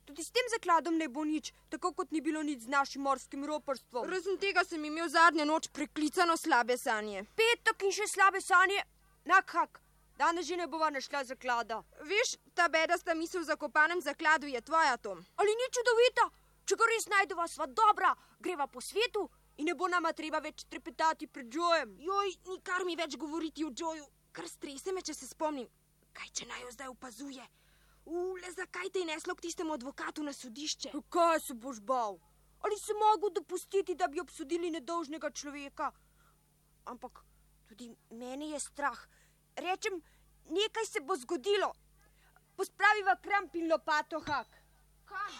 Tudi 0.08 0.24
s 0.24 0.32
tem 0.32 0.48
zakladom 0.54 0.96
ne 0.96 1.08
bo 1.12 1.24
nič, 1.28 1.50
tako 1.68 1.90
kot 1.92 2.12
ni 2.14 2.22
bilo 2.24 2.40
nič 2.46 2.64
z 2.64 2.72
našim 2.72 3.04
morskim 3.04 3.44
roparstvom. 3.44 4.08
Razen 4.08 4.38
tega 4.40 4.64
sem 4.64 4.84
imel 4.88 5.10
zadnjo 5.12 5.44
noč 5.44 5.68
preklicano 5.76 6.38
slabe 6.40 6.78
sanje. 6.80 7.26
Petek 7.36 7.84
in 7.84 7.92
še 7.92 8.08
slabe 8.08 8.40
sanje, 8.40 8.80
nakak. 9.28 9.82
Danes 10.16 10.46
že 10.48 10.56
ne 10.56 10.64
bova 10.72 10.88
našla 10.88 11.26
zaklada. 11.28 11.82
Veš, 12.08 12.38
ta 12.56 12.70
bedasta 12.72 13.12
misel 13.12 13.42
v 13.42 13.50
zakopanem 13.50 14.00
zakladu 14.00 14.48
je 14.48 14.62
tvoja, 14.64 14.96
Tom. 14.96 15.20
Ali 15.36 15.52
ni 15.52 15.68
čudovita? 15.68 16.30
Če 16.64 16.78
ga 16.80 16.86
res 16.88 17.10
najdeva, 17.12 17.44
sva 17.50 17.66
dobra, 17.68 18.14
greva 18.40 18.64
po 18.66 18.80
svetu 18.80 19.28
in 19.56 19.66
ne 19.66 19.74
bo 19.74 19.88
nama 19.88 20.12
treba 20.12 20.40
več 20.40 20.64
trepetati 20.70 21.26
pred 21.26 21.54
Joejem. 21.54 21.96
Joj, 22.00 22.34
nikar 22.52 22.84
mi 22.84 22.96
več 22.96 23.16
govoriti 23.16 23.64
o 23.64 23.72
Joeju, 23.72 24.06
kar 24.32 24.48
strese 24.48 24.92
me, 24.92 25.02
če 25.02 25.14
se 25.14 25.28
spomnim. 25.28 25.68
Kaj, 26.16 26.32
če 26.32 26.48
naj 26.48 26.62
jo 26.64 26.72
zdaj 26.72 26.92
opazuje? 26.92 27.46
Ule, 28.06 28.50
zakaj 28.54 28.90
te 28.94 29.02
je 29.02 29.08
neslo 29.08 29.34
k 29.34 29.48
tistemu 29.48 29.74
advokatu 29.74 30.22
na 30.22 30.32
sodišče? 30.32 30.92
Kaj 31.10 31.40
se 31.48 31.54
boš 31.54 31.80
bal? 31.80 32.20
Ali 32.64 32.78
si 32.78 32.94
mogel 32.94 33.32
dopustiti, 33.34 33.94
da 33.94 34.08
bi 34.08 34.20
obsodili 34.20 34.70
nedolžnega 34.70 35.30
človeka? 35.30 35.90
Ampak 36.86 37.20
tudi 37.68 37.90
meni 38.10 38.52
je 38.52 38.60
strah. 38.60 39.00
Rečem, 39.56 39.98
nekaj 40.50 40.86
se 40.86 41.00
bo 41.00 41.16
zgodilo. 41.16 41.72
Pospraviva 42.56 43.16
kramp 43.22 43.56
in 43.56 43.68
lopato, 43.68 44.20
hak. 44.20 44.54
Kam? 45.04 45.34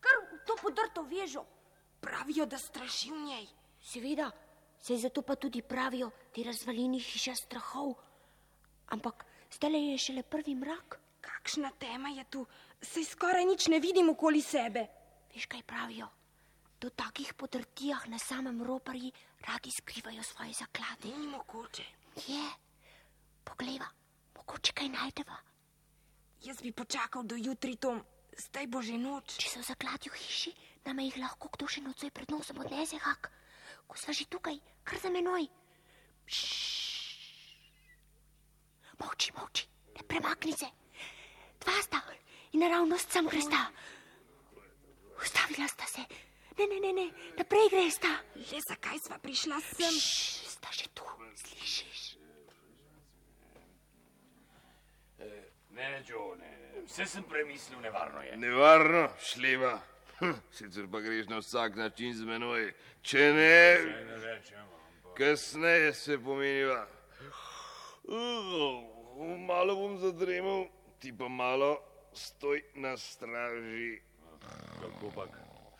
Kar 0.00 0.22
v 0.30 0.40
to 0.46 0.56
podrto 0.62 1.02
vežo. 1.10 1.44
Pravijo, 2.04 2.46
da 2.46 2.58
straši 2.58 3.10
v 3.10 3.20
njej. 3.24 3.46
Seveda, 3.80 4.30
se 4.80 4.96
zato 4.96 5.22
pa 5.22 5.34
tudi 5.36 5.62
pravijo 5.62 6.10
ti 6.32 6.44
razvalini 6.44 7.00
hiša 7.00 7.34
strahov. 7.34 7.94
Ampak 8.86 9.24
zdaj 9.52 9.90
je 9.90 9.98
šele 9.98 10.22
prvi 10.22 10.54
mrak. 10.54 11.00
Kakšna 11.20 11.70
tema 11.78 12.08
je 12.08 12.24
tu, 12.30 12.46
sej 12.82 13.04
skoraj 13.04 13.44
nič 13.44 13.68
ne 13.72 13.80
vidim 13.80 14.10
okoli 14.12 14.42
sebe. 14.42 14.86
Veš, 15.34 15.46
kaj 15.46 15.62
pravijo? 15.62 16.08
Do 16.80 16.90
takih 16.90 17.32
podrtijah 17.34 18.08
na 18.08 18.18
samem 18.18 18.62
roparji 18.62 19.12
radi 19.40 19.70
skrivajo 19.70 20.22
svoje 20.22 20.52
zaklade. 20.52 21.08
Ni 21.16 21.26
mogoče. 21.26 21.84
Je, 22.28 22.44
poglejva, 23.44 23.88
mogoče 24.36 24.72
kaj 24.72 24.88
najdeva. 24.88 25.36
Jaz 26.44 26.60
bi 26.60 26.72
počakal 26.72 27.22
do 27.24 27.36
jutri, 27.36 27.76
Tom. 27.76 28.04
Zdaj 28.36 28.66
bo 28.66 28.82
že 28.82 28.98
noč. 28.98 29.38
Če 29.40 29.48
so 29.48 29.60
v 29.64 30.16
hiši, 30.18 30.52
nam 30.84 31.00
jih 31.00 31.16
lahko 31.18 31.48
kdo 31.56 31.68
še 31.68 31.82
nocoj 31.84 32.10
pred 32.14 32.30
nosom 32.30 32.60
odnese, 32.64 32.98
hak. 33.00 33.30
Ko 33.88 33.98
sva 34.00 34.12
že 34.12 34.28
tukaj, 34.30 34.58
kar 34.84 35.00
za 35.00 35.10
menoj. 35.12 35.48
Moči, 39.00 39.32
moči, 39.36 39.66
ne 39.96 40.02
premakni 40.08 40.52
se. 40.52 40.68
Dva 41.64 41.80
sta 41.82 42.00
in 42.52 42.60
naravnost 42.60 43.12
sam 43.12 43.28
gresta. 43.28 43.66
Ustavila 45.20 45.68
sta 45.68 45.86
se. 45.86 46.04
Ne, 46.58 46.66
ne, 46.70 46.78
ne, 46.80 46.92
ne, 46.92 47.06
naprej 47.38 47.68
gresta. 47.72 48.12
Le 48.36 48.60
zakaj 48.68 49.00
sva 49.06 49.18
prišla 49.18 49.58
sem? 49.72 49.90
Šš, 49.90 50.52
sta 50.54 50.70
že 50.72 50.86
tu, 50.94 51.08
slišiš? 51.34 52.02
Ne, 55.74 56.04
Joe, 56.06 56.36
ne. 56.38 56.52
Vse 56.86 57.06
sem 57.06 57.24
premislil, 57.26 57.80
nevarno 57.80 58.22
je. 58.22 58.36
Nevarno, 58.36 59.08
šleba. 59.18 59.93
Hm, 60.24 60.32
sicer 60.56 60.86
pa 60.92 61.00
greš 61.00 61.28
na 61.28 61.38
vsak 61.38 61.76
način 61.76 62.14
z 62.14 62.24
menoj. 62.24 62.72
Če 63.02 63.32
ne, 63.32 63.58
ne 64.08 64.16
rečem, 64.22 64.60
ampak... 64.60 65.16
kasneje 65.18 65.92
se 65.94 66.18
pomeniva. 66.18 66.86
Uh, 68.04 68.80
malo 69.46 69.76
bom 69.76 69.98
zadremal, 69.98 70.66
ti 70.98 71.12
pa 71.12 71.28
malo 71.28 71.76
stoj 72.12 72.62
na 72.74 72.96
straži. 72.96 74.00
Kako 74.80 75.12
pa, 75.14 75.28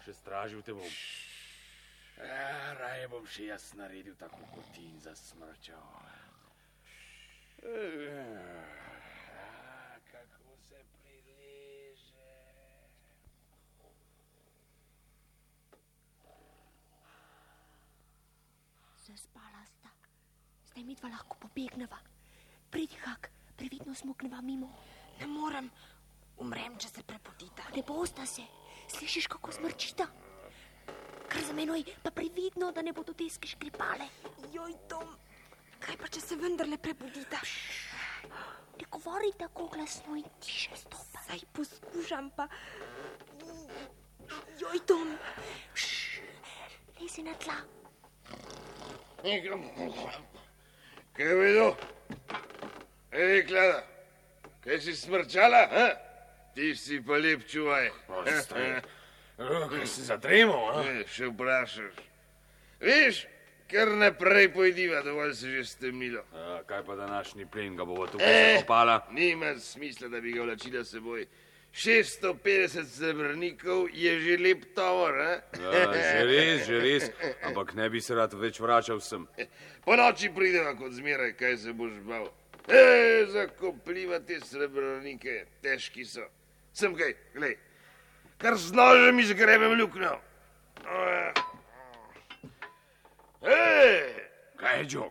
še 0.04 0.12
stražil 0.12 0.62
te 0.62 0.76
bom. 0.76 0.92
Ja, 2.20 2.76
raje 2.78 3.08
bom 3.08 3.24
še 3.26 3.48
jaz 3.48 3.72
naredil 3.80 4.16
tako 4.20 4.44
kot 4.52 4.68
ti 4.76 4.84
in 4.84 5.00
zasmrčal. 5.00 5.88
Ja, 7.64 8.83
midva 20.94 21.08
lahko 21.08 21.36
pobegneva. 21.40 21.98
Pridi, 22.70 22.96
hak, 23.04 23.30
previdno 23.56 23.94
smukneva 23.94 24.40
mimo. 24.40 24.68
Ne 25.20 25.26
morem, 25.26 25.70
umrem, 26.38 26.76
če 26.78 26.88
se 26.88 27.02
prepotita. 27.06 27.66
Ne 27.74 27.82
bosta 27.86 28.26
se, 28.26 28.44
slišiš, 28.96 29.28
kako 29.32 29.52
smrčita? 29.52 30.06
Kar 31.28 31.42
za 31.42 31.54
menoj, 31.56 31.84
pa 32.02 32.10
previdno, 32.14 32.70
da 32.72 32.82
ne 32.82 32.92
bodo 32.92 33.14
deske 33.16 33.48
škripale. 33.48 34.08
Joj, 34.52 34.76
Tom, 34.90 35.14
kaj 35.82 35.98
pa 36.00 36.10
če 36.10 36.22
se 36.22 36.38
vendarle 36.38 36.78
prebudita? 36.78 37.40
Ne 38.74 38.88
govori 38.90 39.32
tako 39.38 39.68
glasno 39.72 40.16
in 40.18 40.26
tiše 40.42 40.76
stopa. 40.76 41.22
Saj 41.28 41.46
poskušam 41.52 42.30
pa. 42.36 42.48
Joj, 44.60 44.84
Tom. 44.86 45.16
Lezi 47.00 47.22
na 47.26 47.34
tla. 47.38 47.58
Kaj 49.24 49.32
je 51.24 51.34
bilo? 51.36 51.76
Ej, 53.12 53.46
Klada, 53.46 53.84
kaj 54.60 54.80
si 54.80 54.92
smrčala? 54.94 55.62
Ha? 55.70 55.86
Ti 56.54 56.74
si 56.74 57.00
pa 57.00 57.12
lep 57.14 57.46
čuvaj. 57.48 57.88
Kaj 59.38 59.86
si 59.86 60.02
zadremal? 60.02 60.84
Ne, 60.84 61.04
še 61.08 61.26
vprašaš. 61.26 61.96
Viš, 62.80 63.22
kar 63.66 63.88
naprej 63.90 64.50
pojdiva, 64.50 65.00
dovolj 65.00 65.32
se 65.34 65.50
že 65.50 65.64
stemnilo. 65.66 66.20
A, 66.34 66.60
kaj 66.66 66.84
pa 66.84 66.96
današnji 66.96 67.46
plen, 67.46 67.76
ga 67.76 67.84
bomo 67.84 68.06
tukaj 68.06 68.28
Eh, 68.28 68.54
zakopala? 68.54 69.06
nima 69.10 69.54
smisla, 69.56 70.08
da 70.08 70.20
bi 70.20 70.32
ga 70.32 70.42
vlačila 70.42 70.84
seboj. 70.84 71.24
650 71.74 72.86
srebrnikov 72.86 73.88
je 73.90 74.20
že 74.20 74.36
lep 74.38 74.62
tovor, 74.74 75.18
a? 75.18 75.42
Ja, 75.58 75.90
že 75.90 76.22
res, 76.22 76.66
že 76.66 76.76
res, 76.78 77.10
ampak 77.42 77.74
ne 77.74 77.88
bi 77.90 77.98
se 78.00 78.14
rad 78.14 78.30
več 78.38 78.60
vračal 78.62 79.00
sem. 79.02 79.26
Po 79.82 79.96
noči 79.98 80.30
prideva 80.30 80.76
kot 80.78 80.94
zmeraj, 80.94 81.34
kaj 81.34 81.56
se 81.66 81.74
boš 81.74 81.98
bal. 82.06 82.30
E, 82.70 83.26
zakopljiva 83.34 84.22
te 84.22 84.38
srebrnike, 84.40 85.46
težki 85.66 86.06
so. 86.06 86.22
Sem 86.72 86.94
kaj, 86.94 87.10
glej, 87.34 87.58
kar 88.38 88.54
z 88.54 88.70
nožem 88.72 89.18
izgrebem 89.18 89.74
luknjo. 89.74 90.14
Ej, 93.42 94.14
Kaj 94.56 94.78
je, 94.78 94.86
Joe? 94.88 95.10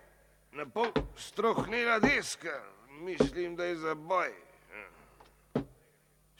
na 0.53 0.65
pol 0.65 0.91
strohnela 1.17 1.99
deska, 1.99 2.55
mislim, 3.03 3.55
da 3.55 3.65
je 3.65 3.75
za 3.75 3.95
boj. 3.95 4.31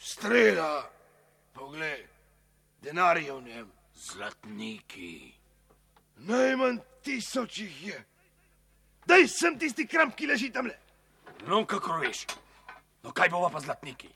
Strela, 0.04 0.90
poglej, 1.54 2.08
denar 2.82 3.18
je 3.18 3.34
v 3.34 3.42
njem. 3.42 3.72
Zlatniki. 3.96 5.34
Najmanj 6.18 6.78
tisoč 7.02 7.58
jih 7.58 7.88
je. 7.88 8.04
Daj 9.08 9.28
sem 9.28 9.56
tisti 9.60 9.88
kramp, 9.88 10.16
ki 10.16 10.28
leži 10.28 10.50
tam 10.52 10.68
le. 10.68 10.76
No, 11.48 11.62
kako 11.66 12.02
veš? 12.02 12.26
No, 13.04 13.14
kaj 13.16 13.32
bova 13.32 13.50
pa 13.50 13.64
zlatniki? 13.64 14.10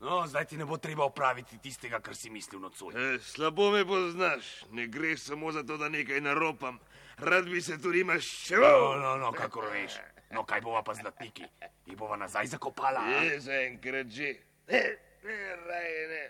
No, 0.00 0.22
zdaj 0.26 0.46
ti 0.46 0.56
ne 0.56 0.64
bo 0.64 0.78
treba 0.78 1.04
opraviti 1.04 1.58
tistega, 1.58 1.98
kar 2.00 2.14
si 2.14 2.30
mislil 2.30 2.62
nocoj. 2.62 2.94
E, 2.94 3.18
slabo 3.18 3.70
me 3.74 3.82
poznaš, 3.84 4.62
ne 4.70 4.86
gre 4.86 5.16
samo 5.18 5.52
za 5.52 5.66
to, 5.66 5.76
da 5.76 5.88
nekaj 5.88 6.20
naropam. 6.20 6.78
Rad 7.18 7.50
bi 7.50 7.60
se 7.60 7.82
tudi 7.82 8.04
maščeval. 8.04 8.94
No, 8.94 9.02
no, 9.02 9.16
no, 9.16 9.32
kako 9.32 9.66
veš? 9.74 9.98
No, 10.30 10.44
kaj 10.46 10.60
bova 10.60 10.82
pa 10.82 10.94
zlatniki? 10.94 11.44
Jih 11.86 11.96
bova 11.98 12.16
nazaj 12.16 12.46
zakopala? 12.46 13.02
Je 13.22 13.40
zaenkrat 13.40 14.06
že. 14.06 14.34
Ne, 14.68 14.82
ne, 15.24 15.38
raje 15.66 16.08
ne. 16.08 16.22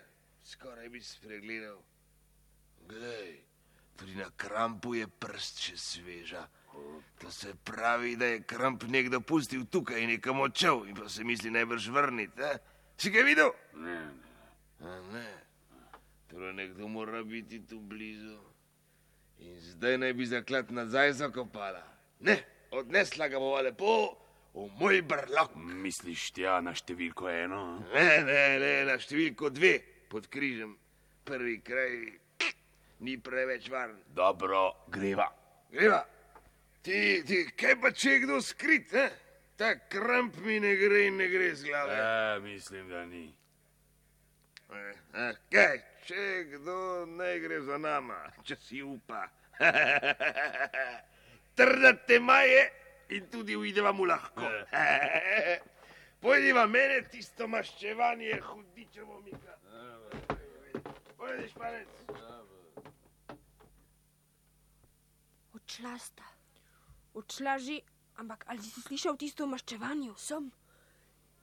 Skoraj 0.43 0.89
bi 0.89 1.01
spregledal. 1.01 1.77
Glej, 2.89 3.35
tudi 3.95 4.15
na 4.15 4.31
krampu 4.37 4.95
je 4.95 5.07
prst 5.07 5.59
še 5.59 5.77
sveža. 5.77 6.47
To 7.19 7.31
se 7.31 7.53
pravi, 7.63 8.15
da 8.15 8.25
je 8.25 8.41
kramp 8.43 8.83
nekdo 8.83 9.19
pustil 9.21 9.65
tukaj 9.65 10.01
in 10.01 10.09
nekam 10.09 10.39
odšel 10.41 10.85
in 10.87 10.95
pa 10.95 11.09
se 11.09 11.23
misli 11.23 11.51
najbrž 11.51 11.89
vrniti. 11.89 12.41
eh? 12.41 12.57
Si 12.97 13.11
ga 13.11 13.21
videl? 13.21 13.51
Ne, 13.73 13.99
ne. 13.99 14.87
A 14.87 15.01
ne. 15.13 15.27
Torej 16.31 16.53
nekdo 16.53 16.87
mora 16.87 17.23
biti 17.23 17.59
tu 17.67 17.79
blizu. 17.79 18.39
In 19.37 19.59
zdaj 19.61 19.97
naj 19.97 20.13
bi 20.13 20.25
zaklad 20.25 20.71
nazaj 20.71 21.13
zakopala. 21.13 21.83
Ne, 22.19 22.39
odnesla 22.71 23.27
ga 23.27 23.39
bova 23.39 23.61
lepo 23.61 24.17
v 24.53 24.67
moj 24.79 25.01
brlog. 25.01 25.55
Misliš 25.55 26.31
tja 26.35 26.59
na 26.63 26.73
številko 26.75 27.29
eno? 27.31 27.61
a? 27.61 27.83
Ne, 27.93 28.09
ne, 28.27 28.43
ne, 28.63 28.73
na 28.89 28.97
številko 28.99 29.51
dve 29.53 29.77
pod 30.11 30.27
križem. 30.31 30.75
Prvi 31.27 31.59
kraj 31.63 31.97
ni 33.05 33.17
preveč 33.21 33.69
varen. 33.71 33.99
Dobro, 34.15 34.69
greva. 34.91 35.27
Greva. 35.71 36.01
Ti, 36.81 37.21
ti, 37.27 37.43
kaj 37.57 37.77
pa 37.81 37.91
če 37.93 38.15
je 38.15 38.23
kdo 38.25 38.39
skrit, 38.41 38.93
eh? 38.97 39.11
Ta 39.61 39.75
kramp 39.91 40.39
mi 40.41 40.57
ne 40.59 40.73
gre 40.79 41.05
in 41.05 41.19
ne 41.21 41.27
gre 41.29 41.51
z 41.53 41.67
glave. 41.69 41.93
E, 41.93 42.39
mislim, 42.41 42.89
da 42.89 43.05
ni. 43.05 43.27
Eh, 44.71 44.95
eh, 45.13 45.37
kaj, 45.53 45.77
če 46.07 46.25
kdo 46.55 47.05
ne 47.13 47.35
gre 47.43 47.61
za 47.67 47.77
nama, 47.77 48.23
če 48.47 48.57
si 48.63 48.81
upa. 48.81 49.27
Trda 51.61 51.93
tema 51.93 52.39
je 52.41 52.61
in 53.09 53.27
tudi 53.29 53.55
uideva 53.55 53.91
mu 53.91 54.05
lahko. 54.05 54.41
Pojdiva 56.21 56.63
mene 56.65 57.03
tisto 57.11 57.45
maščevanje 57.47 58.39
hudičevo 58.41 59.19
mika. 59.21 59.57
Pojdi, 61.17 61.45
španec. 61.51 61.87
Odšla 65.53 65.93
sta. 66.01 66.25
Odšla 67.13 67.57
že, 67.61 67.77
ampak 68.17 68.45
ali 68.47 68.65
si 68.65 68.81
slišal 68.81 69.17
tisto 69.21 69.45
o 69.45 69.51
maščevanju? 69.53 70.17
Sem. 70.17 70.49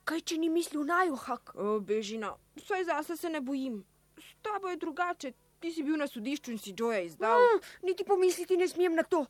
Kaj, 0.03 0.25
če 0.27 0.41
ni 0.43 0.51
mislil 0.51 0.83
naju, 0.89 1.15
hak? 1.15 1.55
O, 1.55 1.79
bežina, 1.79 2.35
vsaj 2.59 2.89
zase 2.91 3.17
se 3.17 3.31
ne 3.31 3.39
bojim. 3.41 3.85
S 4.19 4.35
tabo 4.43 4.75
je 4.75 4.83
drugače. 4.83 5.33
Ti 5.59 5.73
si 5.75 5.83
bil 5.83 5.97
na 5.99 6.07
sodišču 6.07 6.53
in 6.55 6.59
si 6.63 6.75
Joja 6.75 7.01
izdal. 7.03 7.39
Mm, 7.39 7.63
niti 7.87 8.05
pomisliti 8.07 8.57
ne 8.57 8.69
smem 8.71 8.95
na 8.95 9.03
to. 9.03 9.25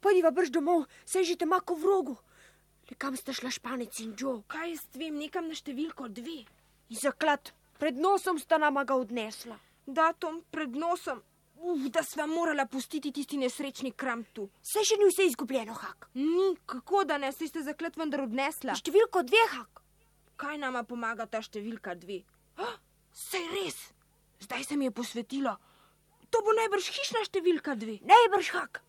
Pojdiva 0.00 0.32
brž 0.32 0.50
domov, 0.50 0.86
saj 1.04 1.28
že 1.28 1.36
te 1.36 1.46
mako 1.46 1.76
v 1.76 1.84
rogu. 1.84 2.16
Le 2.90 2.96
kam 2.96 3.16
sta 3.16 3.32
šla 3.36 3.52
španec 3.52 4.00
in 4.00 4.14
Joe? 4.18 4.42
Kaj 4.50 4.70
jaz 4.72 4.84
vem, 4.96 5.14
nekam 5.20 5.46
na 5.46 5.54
številko 5.54 6.08
dve. 6.10 6.42
In 6.90 6.98
zaklad, 6.98 7.52
pred 7.78 8.00
nosom 8.00 8.40
sta 8.40 8.58
nama 8.58 8.82
ga 8.84 8.96
odnesla. 8.98 9.60
Datum 9.86 10.40
pred 10.50 10.74
nosom. 10.74 11.20
Uf, 11.60 11.84
da 11.92 12.00
sva 12.02 12.24
morala 12.24 12.64
pustiti 12.64 13.12
tisti 13.12 13.36
nesrečni 13.36 13.92
kramp 13.92 14.30
tu. 14.32 14.48
Saj 14.64 14.86
še 14.88 14.96
ni 14.96 15.06
vse 15.10 15.26
izgubljeno, 15.28 15.76
hak. 15.76 16.08
Ni, 16.16 16.54
kako 16.64 17.04
da 17.04 17.20
ne, 17.20 17.30
saj 17.36 17.52
ste 17.52 17.64
zaklet 17.66 17.98
vendar 18.00 18.24
odnesla. 18.24 18.78
Številko 18.80 19.22
dve, 19.28 19.42
hak. 19.54 19.82
Kaj 20.40 20.56
nama 20.56 20.82
pomaga 20.88 21.28
ta 21.28 21.44
številka 21.44 21.94
dve? 22.00 22.22
Ah, 22.56 22.78
saj 23.12 23.44
res, 23.52 23.76
zdaj 24.40 24.64
se 24.64 24.80
mi 24.80 24.88
je 24.88 24.96
posvetilo. 24.96 25.58
To 26.32 26.40
bo 26.46 26.56
najbrž 26.56 26.88
hišna 26.96 27.26
številka 27.28 27.76
dve. 27.76 27.98
Najbrž 28.08 28.54
hak. 28.56 28.80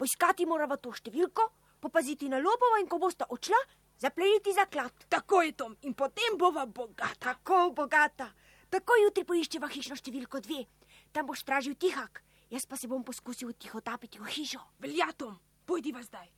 Poiskati 0.00 0.46
morava 0.48 0.78
to 0.80 0.94
številko, 0.96 1.44
popaziti 1.84 2.30
na 2.32 2.38
lobova 2.40 2.78
in 2.80 2.86
ko 2.88 2.96
bosta 3.02 3.26
odšla, 3.28 3.58
zapleniti 4.00 4.54
zaklad. 4.56 5.04
Tako 5.12 5.42
je 5.44 5.52
Tom 5.52 5.74
in 5.84 5.92
potem 5.92 6.38
bova 6.40 6.64
bogata. 6.64 7.18
Tako 7.20 7.74
bogata. 7.76 8.30
Tako 8.72 8.96
jutri 9.02 9.26
poiščeva 9.28 9.68
hišno 9.68 9.98
številko 10.00 10.40
dve. 10.46 10.64
Tam 11.12 11.28
boš 11.28 11.44
stražil 11.44 11.76
tihak, 11.76 12.22
jaz 12.48 12.64
pa 12.64 12.80
se 12.80 12.88
bom 12.88 13.04
poskusil 13.04 13.52
tiho 13.60 13.84
tapiti 13.84 14.16
v 14.16 14.32
hišo. 14.32 14.62
Velja 14.80 15.10
Tom, 15.20 15.36
pojdiva 15.68 16.00
zdaj. 16.06 16.32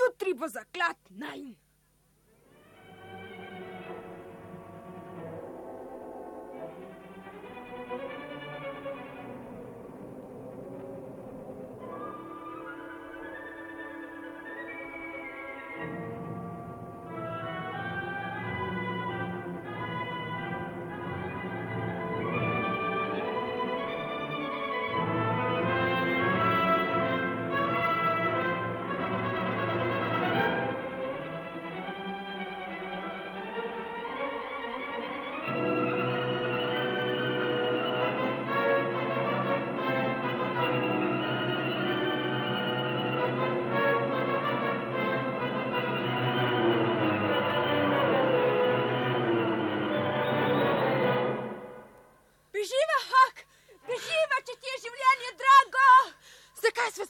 Jutri 0.00 0.32
bo 0.32 0.48
zaklad 0.48 0.96
najn. 1.12 1.52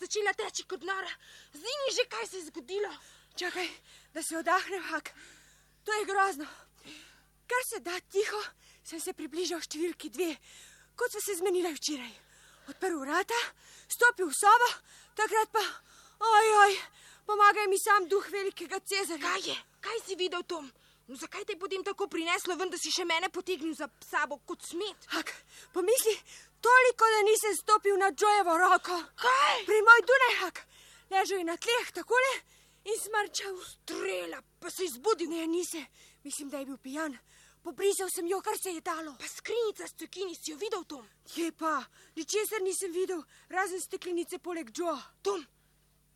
Začela 0.08 0.32
teči 0.32 0.64
kot 0.64 0.80
nora? 0.88 1.10
Zini 1.52 1.92
že, 1.92 2.08
kaj 2.08 2.26
se 2.26 2.36
je 2.36 2.44
zgodilo. 2.48 2.88
Čakaj, 3.36 3.68
da 4.14 4.22
se 4.22 4.36
odahnem, 4.36 4.82
hak. 4.82 5.12
To 5.84 5.92
je 5.92 6.04
grozno. 6.04 6.46
Kar 7.48 7.62
se 7.68 7.80
da 7.80 8.00
tiho, 8.00 8.40
sem 8.84 9.00
se 9.00 9.12
približal 9.12 9.60
številki 9.60 10.08
dve, 10.10 10.32
kot 10.96 11.12
so 11.12 11.20
se 11.20 11.36
zmenila 11.36 11.70
včeraj. 11.76 12.10
Odprl 12.72 12.98
vrata, 13.04 13.36
stopil 13.88 14.28
v 14.28 14.36
sobo, 14.36 14.68
takrat 15.16 15.52
pa, 15.52 15.62
oj, 16.20 16.48
oj, 16.64 16.74
pomagaj 17.28 17.68
mi 17.68 17.78
sam 17.80 18.08
duh 18.08 18.24
velikega 18.32 18.80
Cezarja. 18.80 19.24
Kaj 19.24 19.48
je? 19.48 19.56
Kaj 19.80 20.04
si 20.04 20.16
videl, 20.16 20.44
Tom? 20.48 20.68
No, 21.08 21.16
zakaj 21.16 21.46
te 21.48 21.54
je 21.56 21.60
potem 21.60 21.84
tako 21.84 22.08
prineslo, 22.08 22.56
ven, 22.56 22.68
da 22.68 22.76
si 22.76 22.92
še 22.92 23.06
mene 23.08 23.30
potegnil 23.32 23.72
za 23.76 23.88
sabo 24.04 24.40
kot 24.44 24.60
smet? 24.68 25.08
Hak, 25.14 25.32
pomisli, 25.72 26.12
toliko, 26.66 27.04
da 27.14 27.20
nisem 27.30 27.54
stopil 27.56 27.96
na 27.98 28.12
Džojevo 28.12 28.58
roko. 28.58 28.96
Kaj? 29.22 29.56
Pri 29.66 29.80
moj 29.88 30.00
Dunajhak, 30.08 30.56
ležal 31.10 31.38
je 31.38 31.44
na 31.44 31.56
tleh, 31.56 31.92
takole 31.92 32.32
in 32.84 32.98
smrčal. 33.04 33.56
Strela, 33.64 34.42
pa 34.60 34.70
se 34.70 34.84
je 34.84 34.94
zbudil. 34.96 35.30
Ne, 35.30 35.46
nisem, 35.46 35.86
mislim, 36.24 36.48
da 36.48 36.58
je 36.58 36.66
bil 36.66 36.78
pijan. 36.78 37.18
Pobrisal 37.62 38.08
sem 38.10 38.26
jo, 38.26 38.40
kar 38.40 38.56
se 38.58 38.70
je 38.70 38.80
dalo. 38.80 39.14
Pa 39.18 39.28
skrinjica 39.28 39.88
s 39.88 39.94
cukini 39.98 40.34
si 40.34 40.50
jo 40.50 40.56
videl, 40.56 40.84
Tom? 40.84 41.08
Je 41.36 41.52
pa, 41.52 41.82
ničesar 42.16 42.62
nisem 42.62 42.92
videl, 42.92 43.22
razen 43.48 43.80
steklenice 43.80 44.38
poleg 44.38 44.70
Džo. 44.70 44.94
Tom, 45.22 45.44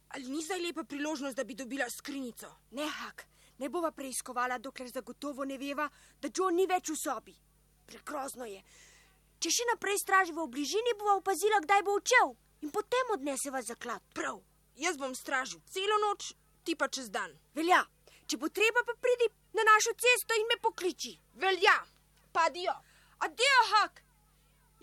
ali 0.08 0.30
ni 0.30 0.42
zdaj 0.42 0.62
lepa 0.62 0.84
priložnost, 0.84 1.36
da 1.36 1.44
bi 1.44 1.54
dobila 1.54 1.90
skrinjico? 1.90 2.48
Ne, 2.70 2.88
Hak, 2.88 3.26
ne 3.58 3.68
bova 3.68 3.90
preiskovala, 3.90 4.58
dokler 4.58 4.88
zagotovo 4.88 5.44
ne 5.44 5.58
veva, 5.58 5.88
da 6.20 6.28
Džo 6.28 6.50
ni 6.50 6.66
več 6.66 6.88
v 6.88 6.96
sobi. 6.96 7.36
Prekrozno 7.86 8.46
je. 8.48 8.62
Če 9.42 9.50
še 9.50 9.64
naprej 9.66 9.96
straživa 9.98 10.44
v 10.44 10.52
bližini, 10.54 10.92
bova 11.00 11.16
opazila, 11.18 11.58
kdaj 11.64 11.80
bo 11.82 11.96
odšel 11.98 12.28
in 12.62 12.70
potem 12.70 13.08
odneseva 13.10 13.58
zaklad. 13.66 14.02
Prav, 14.14 14.36
jaz 14.78 14.94
bom 15.00 15.16
stražil 15.18 15.58
celo 15.66 15.96
noč, 16.04 16.28
ti 16.62 16.76
pa 16.78 16.86
čez 16.86 17.08
dan. 17.10 17.32
Velja, 17.58 17.80
če 18.30 18.38
bo 18.38 18.46
treba, 18.54 18.84
pa 18.86 18.94
pridi 19.02 19.26
na 19.58 19.64
našo 19.66 19.96
cesto 19.98 20.38
in 20.38 20.46
me 20.46 20.60
pokliči. 20.62 21.16
Velja, 21.42 21.74
pa 22.30 22.46
dio. 22.54 22.74
Adijo, 23.26 23.64
Hak. 23.72 23.98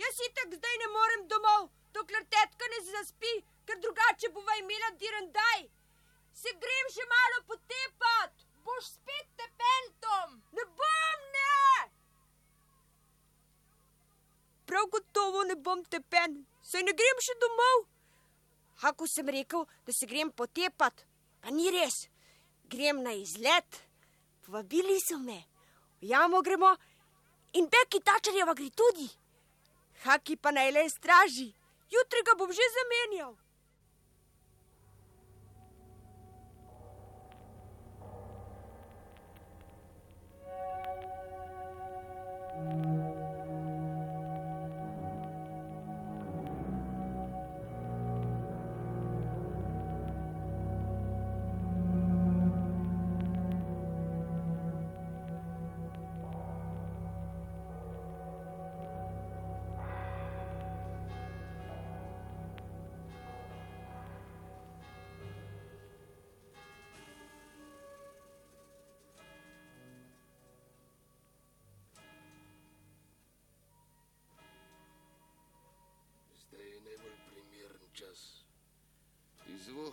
Jaz 0.04 0.20
si 0.20 0.28
tak 0.36 0.52
zdaj 0.60 0.76
ne 0.84 0.90
morem 0.92 1.24
domov, 1.32 1.72
dokler 1.96 2.28
tetka 2.28 2.68
ne 2.74 2.84
zaspi, 2.90 3.34
ker 3.64 3.80
drugače 3.80 4.34
bova 4.36 4.60
imela 4.60 4.92
dirandaj. 5.00 5.70
Se 6.36 6.52
grem 6.66 6.92
še 6.98 7.08
malo 7.16 7.40
potepat. 7.48 8.44
Boš 8.68 8.92
spet 8.92 9.32
tepentom. 9.40 10.36
Ne 10.52 10.68
bom, 10.68 11.26
ne! 11.36 11.89
Prav 14.70 14.86
gotovo 14.94 15.44
ne 15.50 15.56
bom 15.56 15.82
tepen, 15.90 16.36
saj 16.62 16.84
ne 16.86 16.94
grem 16.94 17.22
še 17.26 17.34
domov. 17.42 17.88
Haku 18.84 19.08
sem 19.10 19.28
rekel, 19.34 19.66
da 19.86 19.96
se 19.96 20.06
grem 20.06 20.30
potepat, 20.30 21.02
pa 21.42 21.50
ni 21.50 21.72
res. 21.74 22.06
Grem 22.70 23.02
na 23.02 23.16
izlet, 23.18 23.80
povabili 24.46 25.00
so 25.02 25.18
me, 25.18 25.40
v 25.98 26.12
jamo 26.14 26.44
gremo 26.46 26.70
in 27.58 27.66
Beki 27.66 28.04
Tačarjeva 28.06 28.54
gre 28.54 28.70
tudi. 28.70 29.10
Haki 30.06 30.38
pa 30.38 30.54
naj 30.54 30.70
le 30.76 30.86
straži, 30.94 31.50
jutri 31.90 32.22
ga 32.24 32.38
bom 32.38 32.54
že 32.54 32.74
zamenjal. 32.78 33.34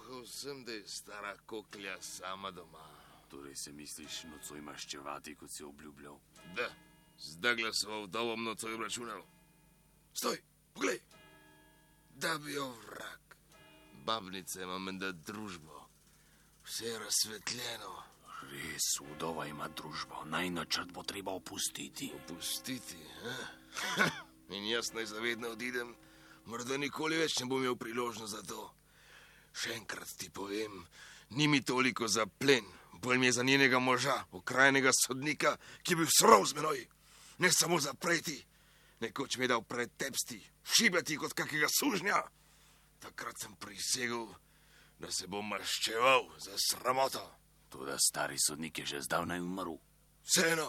Izvohal 0.06 0.26
sem, 0.26 0.64
da 0.64 0.72
je 0.72 0.88
stara 0.88 1.36
koklja 1.46 1.96
sama 2.00 2.50
doma. 2.50 2.88
Torej 3.28 3.56
se 3.56 3.72
misliš 3.72 4.22
nocoj 4.24 4.60
maščevati, 4.60 5.34
kot 5.34 5.50
si 5.50 5.64
obljubljal? 5.64 6.18
Da, 6.54 6.68
zdaj 7.18 7.56
glasov 7.56 8.04
vdovom 8.04 8.44
nocoj 8.44 8.76
računal. 8.76 9.22
Stoj, 10.14 10.38
poglej! 10.74 11.00
Da 12.14 12.38
bi 12.38 12.52
jo 12.52 12.68
vrak. 12.68 13.36
Babnica 14.04 14.62
ima 14.62 14.78
menda 14.78 15.12
družbo. 15.12 15.88
Vse 16.64 16.86
je 16.86 16.98
razsvetljeno. 16.98 18.02
Res, 18.52 18.88
vdova 19.00 19.46
ima 19.46 19.68
družbo. 19.68 20.24
Naj 20.24 20.50
načrt 20.50 20.92
bo 20.92 21.02
treba 21.02 21.32
opustiti. 21.32 22.12
Opustiti, 22.14 23.02
eh? 23.24 24.06
In 24.54 24.70
jaz 24.70 24.92
naj 24.94 25.06
zavedno 25.06 25.48
odidem, 25.58 25.94
morda 26.44 26.76
nikoli 26.76 27.18
več 27.18 27.40
ne 27.40 27.46
bom 27.46 27.58
imel 27.58 27.76
priložnost 27.76 28.32
za 28.32 28.42
to. 28.42 28.75
Še 29.56 29.72
enkrat 29.72 30.10
ti 30.20 30.28
povem, 30.30 30.82
ni 31.30 31.48
mi 31.48 31.62
toliko 31.64 32.08
za 32.08 32.26
plen, 32.26 32.66
bolj 33.00 33.18
mi 33.18 33.26
je 33.26 33.38
za 33.38 33.42
njenega 33.42 33.78
moža, 33.78 34.16
okrajnega 34.36 34.92
sodnika, 34.92 35.57
ki 35.82 35.94
je 35.94 35.96
bil 36.02 36.11
surov 36.12 36.44
z 36.46 36.59
menoj. 36.59 36.82
Ne 37.38 37.52
samo 37.52 37.80
zapreti, 37.80 38.36
nekoč 39.00 39.36
mi 39.36 39.44
je 39.44 39.52
dal 39.54 39.64
pretepsti, 39.64 40.40
šibati 40.64 41.16
kot 41.16 41.32
kakega 41.32 41.68
sužnja. 41.72 42.22
Takrat 43.00 43.40
sem 43.40 43.57
prisegel, 43.57 44.28
da 44.98 45.11
se 45.12 45.26
bom 45.26 45.48
maščeval 45.48 46.30
za 46.40 46.57
sramoto. 46.61 47.24
Toda 47.68 47.98
stari 47.98 48.38
sodnik 48.38 48.78
je 48.78 48.86
že 48.86 49.02
zdavnaj 49.09 49.40
umrl. 49.40 49.76
Vseeno, 50.24 50.68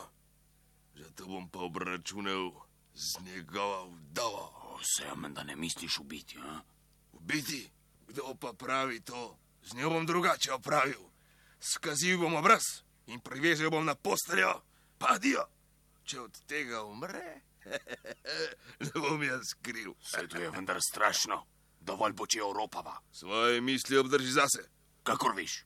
zato 0.96 1.26
bom 1.26 1.50
pa 1.50 1.60
obračunal 1.60 2.52
z 2.94 3.24
njegovo 3.24 3.92
vdovo. 3.92 4.78
Vse 4.82 5.16
menda 5.16 5.44
ne 5.44 5.56
misliš 5.56 6.00
ubiti, 6.00 6.38
a? 6.38 6.62
Ubiti? 7.14 7.77
Kdo 8.08 8.36
pa 8.40 8.54
pravi 8.54 9.02
to? 9.02 9.38
Z 9.64 9.74
njo 9.74 9.90
bom 9.90 10.06
drugače 10.06 10.54
opravil. 10.54 11.04
Skazil 11.60 12.20
bom 12.20 12.36
obraz 12.36 12.64
in 13.08 13.20
privezal 13.20 13.70
bom 13.70 13.86
na 13.86 13.96
posteljo, 13.96 14.54
pa 14.98 15.18
dio. 15.18 15.44
Če 16.08 16.20
od 16.22 16.40
tega 16.48 16.84
umre, 16.84 17.42
ne 18.86 18.92
bom 18.96 19.24
jaz 19.24 19.54
kriv. 19.62 19.92
Vse 20.00 20.28
to 20.28 20.40
je 20.40 20.50
vendar 20.52 20.80
strašno. 20.82 21.44
Dovolj 21.80 22.14
bo, 22.14 22.28
če 22.28 22.40
Evropava. 22.44 22.98
Svoje 23.12 23.62
misli 23.62 23.98
obdrži 23.98 24.32
zase. 24.32 24.64
Kakor 25.08 25.36
veš, 25.36 25.62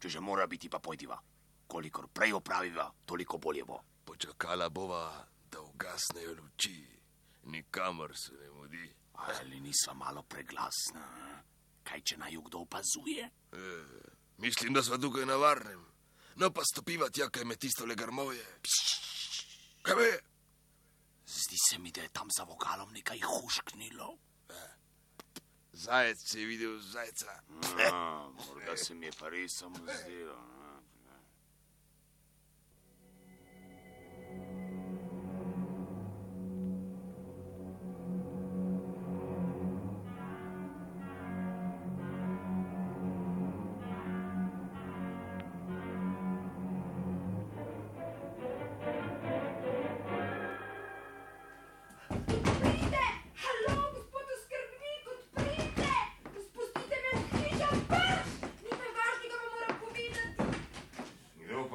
če 0.00 0.08
že 0.08 0.20
mora 0.20 0.46
biti, 0.46 0.68
pa 0.68 0.80
pojdiva. 0.80 1.18
Kolikor 1.70 2.08
prej 2.08 2.32
opraviva, 2.36 2.88
toliko 3.06 3.38
bolje 3.38 3.64
bo. 3.64 3.80
Počakala 4.04 4.68
bova, 4.68 5.04
da 5.52 5.60
ugasnejo 5.60 6.34
luči, 6.38 6.78
nikamor 7.52 8.16
se 8.16 8.32
ne 8.32 8.50
mudi. 8.50 8.88
Ali 9.14 9.60
nisva 9.60 9.94
malo 9.94 10.22
preglasna? 10.22 11.04
Kaj, 11.90 12.02
če 12.06 12.16
naj 12.22 12.34
jo 12.36 12.42
kdo 12.46 12.60
opazuje? 12.62 13.24
E, 13.26 13.70
mislim, 14.38 14.74
da 14.76 14.82
sva 14.82 14.98
tukaj 14.98 15.26
na 15.26 15.36
varnem. 15.42 15.80
No 16.38 16.52
pa 16.54 16.62
stopiva 16.64 17.08
tja, 17.10 17.26
kaj 17.28 17.44
me 17.44 17.56
tisto 17.58 17.86
le 17.86 17.96
grmovje. 17.98 18.44
Kaj 19.82 19.96
me? 19.98 20.10
Zdi 21.26 21.58
se 21.58 21.78
mi, 21.78 21.90
da 21.90 22.02
je 22.06 22.12
tam 22.14 22.30
za 22.36 22.46
vokalom 22.46 22.92
nekaj 22.94 23.20
hušknilo. 23.26 24.12
Zajec 25.72 26.34
je 26.34 26.46
videl 26.46 26.78
zajca. 26.78 27.40
A, 27.90 28.28
morda 28.36 28.76
se 28.76 28.94
mi 28.94 29.06
je 29.06 29.12
pa 29.18 29.28
res 29.28 29.58
samo 29.58 29.82
zdelo. 29.82 30.34
a. 30.36 30.59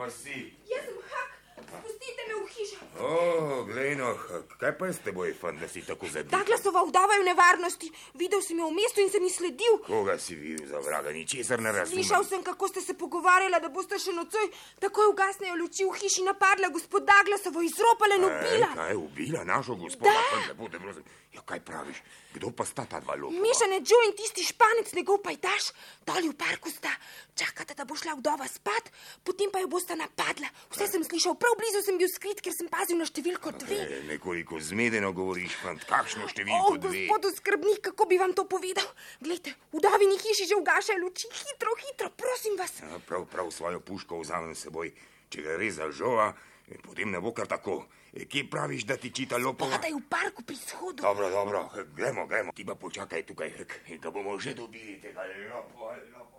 Kdo 0.06 0.14
pa 0.14 0.18
si? 0.22 0.54
Jaz 0.70 0.86
sem 0.86 0.98
Hak, 1.02 1.30
spustite 1.66 2.22
me 2.30 2.36
v 2.38 2.46
hišo. 2.54 2.78
O, 3.02 3.66
glej 3.66 3.98
no, 3.98 4.05
hak. 4.18 4.58
kaj 4.60 4.78
pa 4.78 4.88
je 4.88 4.94
s 4.94 5.00
teboj, 5.00 5.34
fan, 5.34 5.60
da 5.60 5.68
si 5.68 5.82
tako 5.82 6.06
Ta 6.06 6.12
zadel? 6.12 6.46
glasova 6.46 6.84
vdava 6.88 7.14
je 7.14 7.22
v 7.22 7.26
nevarnosti. 7.26 7.92
Videl 8.14 8.42
sem 8.42 8.60
jo 8.60 8.70
v 8.70 8.76
mestu 8.76 9.02
in 9.02 9.10
sem 9.10 9.24
ji 9.24 9.30
sledil. 9.30 9.78
Koga 9.88 10.18
si 10.18 10.36
videl 10.36 10.68
za 10.68 10.80
vraga, 10.80 11.12
ničesar 11.12 11.62
ne 11.62 11.72
razumem. 11.72 12.04
Slišal 12.04 12.24
sem, 12.24 12.44
kako 12.44 12.68
ste 12.68 12.82
se 12.82 12.94
pogovarjala, 12.94 13.60
da 13.60 13.70
boste 13.70 14.00
še 14.00 14.14
nocoj 14.14 14.50
takoj 14.80 15.12
ugasnejo 15.12 15.56
luči 15.56 15.86
v 15.86 15.94
hiši 16.00 16.24
napadla 16.24 16.70
gospod 16.70 17.06
Daglasovo, 17.06 17.62
izropala 17.62 18.16
in 18.16 18.26
ubila. 18.26 18.70
E, 18.72 18.76
kaj 18.76 18.90
je 18.92 18.98
ubila 18.98 19.44
našo 19.44 19.76
gospoda? 19.76 20.14
Da. 20.14 20.48
Lepo 20.50 20.70
prosim. 20.70 21.04
Ja, 21.36 21.42
kaj 21.44 21.60
praviš? 21.68 22.00
Kdo 22.32 22.52
pa 22.56 22.64
sta 22.64 22.86
ta 22.88 23.00
dva 23.04 23.16
lopa? 23.20 23.36
Mešane 23.36 23.82
Joe 23.84 24.08
in 24.08 24.14
tisti 24.16 24.44
španec, 24.44 24.94
njegov 24.96 25.20
pajdaš, 25.24 25.72
doli 26.08 26.30
v 26.32 26.36
parku 26.40 26.72
sta. 26.72 26.92
Čakata, 27.36 27.76
da 27.76 27.84
bo 27.84 27.96
šla 27.96 28.16
vdova 28.16 28.48
spat, 28.48 28.88
potem 29.24 29.52
pa 29.52 29.60
jo 29.60 29.68
bosta 29.68 29.96
napadla. 30.00 30.48
Vse 30.72 30.88
sem 30.88 31.04
slišal, 31.04 31.36
prav 31.36 31.58
blizu 31.60 31.84
sem 31.84 32.00
bil 32.00 32.08
skrit, 32.08 32.40
ker 32.40 32.56
sem 32.56 32.72
pazil 32.72 32.96
na 32.96 33.08
številko 33.08 33.52
dve. 33.60 33.82
E, 33.84 34.00
nekoliko 34.06 34.60
zmedeno 34.60 35.12
govoriš, 35.12 35.56
fant, 35.62 35.84
kakšno 35.90 36.26
O, 36.26 36.30
številko 36.30 36.78
dve. 36.78 37.06
gospod 37.08 37.28
skrbnik, 37.38 37.82
kako 37.90 38.06
bi 38.06 38.18
vam 38.18 38.34
to 38.34 38.46
povedal? 38.46 38.86
Glejte, 39.20 39.54
v 39.74 39.82
davini 39.82 40.18
hiši 40.18 40.48
že 40.50 40.56
ugašajo 40.56 41.02
luči. 41.02 41.28
Hitro, 41.34 41.74
hitro, 41.82 42.10
prosim 42.14 42.58
vas. 42.58 42.80
Ja, 42.82 43.00
prav, 43.08 43.26
prav 43.26 43.52
svojo 43.52 43.80
puško 43.80 44.20
vzamem 44.22 44.56
s 44.56 44.66
seboj. 44.68 44.94
Če 45.30 45.42
gre 45.42 45.58
res 45.58 45.76
za 45.82 45.90
žova, 45.92 46.34
e, 46.70 46.78
potem 46.78 47.12
ne 47.12 47.20
bo 47.20 47.34
kar 47.34 47.48
tako. 47.48 47.86
E, 48.14 48.26
kje 48.26 48.46
praviš, 48.50 48.86
da 48.86 48.96
ti 48.96 49.12
čita 49.12 49.38
lopova? 49.38 49.76
Padaj 49.76 49.92
v 49.92 50.04
parku 50.10 50.44
pri 50.44 50.56
shodu. 50.56 51.02
Dobro, 51.04 51.30
dobro, 51.30 51.66
e, 51.76 51.84
gremo, 51.96 52.28
gremo. 52.28 52.54
Ti 52.56 52.64
pa 52.64 52.76
počakaj 52.76 53.26
tukaj, 53.26 53.52
da 54.00 54.12
bomo 54.12 54.38
že 54.40 54.54
dobili 54.54 55.02
tega 55.02 55.26
lopova. 55.52 55.98
lopova. 56.14 56.35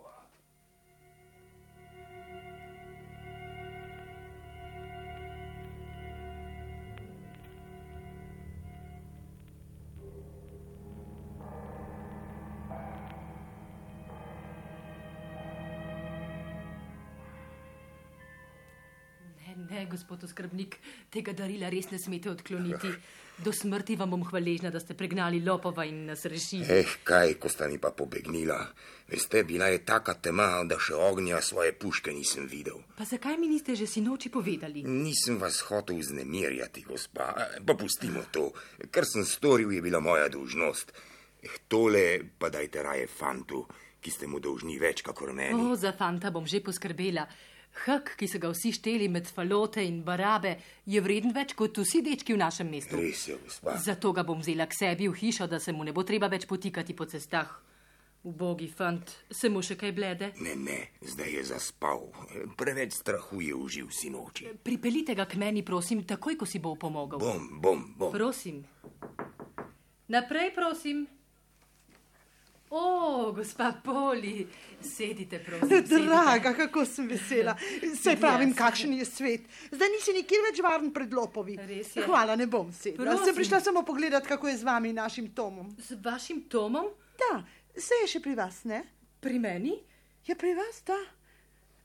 Ne, 19.69 19.85
gospod 19.85 20.23
oskrbnik, 20.23 20.77
tega 21.11 21.33
darila 21.33 21.69
res 21.69 21.91
ne 21.91 21.99
smete 21.99 22.29
odkloniti. 22.31 22.91
Do 23.37 23.51
smrti 23.53 23.95
vam 23.95 24.09
bom 24.09 24.23
hvaležna, 24.25 24.71
da 24.73 24.79
ste 24.79 24.95
pregnali 24.97 25.43
lopova 25.45 25.83
in 25.85 26.05
nas 26.07 26.25
rešili. 26.25 26.65
Eh, 26.73 26.93
kaj, 27.05 27.35
ko 27.37 27.49
sta 27.49 27.67
mi 27.69 27.77
pa 27.77 27.91
pobegnila. 27.91 28.57
Veste, 29.07 29.43
bila 29.43 29.67
je 29.69 29.83
taka 29.85 30.15
tema, 30.17 30.63
da 30.65 30.79
še 30.81 30.95
ognja 30.97 31.41
svoje 31.41 31.75
puške 31.77 32.11
nisem 32.11 32.47
videl. 32.49 32.81
Pa 32.97 33.05
zakaj 33.05 33.37
mi 33.37 33.47
niste 33.47 33.75
že 33.75 33.85
sinoči 33.87 34.31
povedali? 34.33 34.81
Nisem 34.83 35.37
vas 35.37 35.59
hotel 35.69 35.99
vznemirjati, 36.01 36.81
gospa. 36.87 37.29
Pa 37.65 37.75
pustimo 37.77 38.25
to. 38.31 38.49
Kar 38.89 39.05
sem 39.05 39.25
storil, 39.25 39.71
je 39.71 39.81
bila 39.85 39.99
moja 39.99 40.29
dolžnost. 40.33 40.91
Eh, 41.43 41.61
Tole 41.67 42.19
pa 42.39 42.49
dajte 42.49 42.81
raje 42.83 43.05
fantu, 43.07 43.67
ki 44.01 44.11
ste 44.11 44.27
mu 44.27 44.39
dolžni 44.39 44.79
več, 44.79 45.03
kakor 45.05 45.29
meni. 45.33 45.53
O, 45.53 45.75
za 45.75 45.93
fanta 45.93 46.31
bom 46.31 46.45
že 46.47 46.63
poskrbela. 46.65 47.27
Hak, 47.85 48.15
ki 48.17 48.27
so 48.27 48.39
ga 48.41 48.49
vsi 48.51 48.73
šteli 48.73 49.07
med 49.11 49.29
falote 49.29 49.83
in 49.85 50.01
barabe, 50.05 50.55
je 50.85 51.01
vreden 51.03 51.33
več 51.35 51.53
kot 51.57 51.77
vsi 51.83 52.01
dečki 52.05 52.33
v 52.33 52.41
našem 52.41 52.69
mestu. 52.71 52.97
Res 52.99 53.27
je, 53.29 53.37
gospa. 53.43 53.77
Zato 53.83 54.13
ga 54.15 54.25
bom 54.27 54.41
vzela 54.41 54.65
k 54.65 54.77
sebi 54.77 55.07
v 55.07 55.15
hišo, 55.15 55.47
da 55.47 55.59
se 55.59 55.73
mu 55.73 55.85
ne 55.85 55.93
bo 55.93 56.03
treba 56.03 56.29
več 56.31 56.47
potikati 56.49 56.95
po 56.97 57.05
cestah. 57.05 57.51
Ubogi 58.27 58.67
fant, 58.67 59.11
se 59.31 59.47
mu 59.47 59.61
še 59.63 59.77
kaj 59.79 59.93
blede? 59.95 60.31
Ne, 60.43 60.55
ne, 60.59 60.79
zdaj 61.05 61.29
je 61.37 61.43
zaspal. 61.53 62.09
Preveč 62.59 62.97
strahu 62.97 63.39
je 63.45 63.53
užil 63.55 63.91
sinoči. 63.93 64.49
Pripeljite 64.63 65.15
ga 65.15 65.27
k 65.29 65.39
meni, 65.39 65.63
prosim, 65.63 66.01
takoj, 66.03 66.35
ko 66.35 66.49
si 66.49 66.59
bo 66.59 66.73
pomogel. 66.75 67.21
Bom, 67.21 67.61
bom, 67.61 67.85
bom. 67.95 68.11
Prosim. 68.11 68.65
Naprej, 70.11 70.51
prosim. 70.55 71.05
O, 72.69 73.31
gospa 73.31 73.71
Poli, 73.83 74.47
sedite, 74.81 75.39
prosim. 75.39 75.69
sedite. 75.69 75.99
Draga, 75.99 76.53
kako 76.53 76.85
sem 76.85 77.07
vesela. 77.07 77.55
Saj 77.95 78.17
pravim, 78.19 78.49
Jaz. 78.49 78.57
kakšen 78.57 78.93
je 78.93 79.05
svet. 79.05 79.41
Zdaj 79.71 79.91
nisi 79.93 80.15
nikjer 80.17 80.43
več 80.49 80.59
varen 80.63 80.91
pred 80.93 81.13
lopovi. 81.13 81.55
Hvala, 82.05 82.35
ne 82.35 82.47
bom 82.47 82.71
sedela. 82.75 83.05
Prosim. 83.05 83.25
Sem 83.25 83.39
prišla 83.39 83.61
samo 83.63 83.85
pogledat, 83.87 84.27
kako 84.27 84.51
je 84.51 84.57
z 84.57 84.67
vami 84.67 84.91
in 84.91 84.99
našim 84.99 85.31
Tomom. 85.31 85.71
Z 85.79 85.95
vašim 86.03 86.43
Tomom? 86.51 86.91
Da, 87.17 87.43
se 87.77 88.03
je 88.03 88.11
še 88.17 88.23
pri 88.23 88.35
vas, 88.35 88.63
ne? 88.67 88.83
Pri 89.23 89.39
meni? 89.39 89.77
Je 90.27 90.35
pri 90.35 90.51
vas, 90.57 90.83
da. 90.85 90.97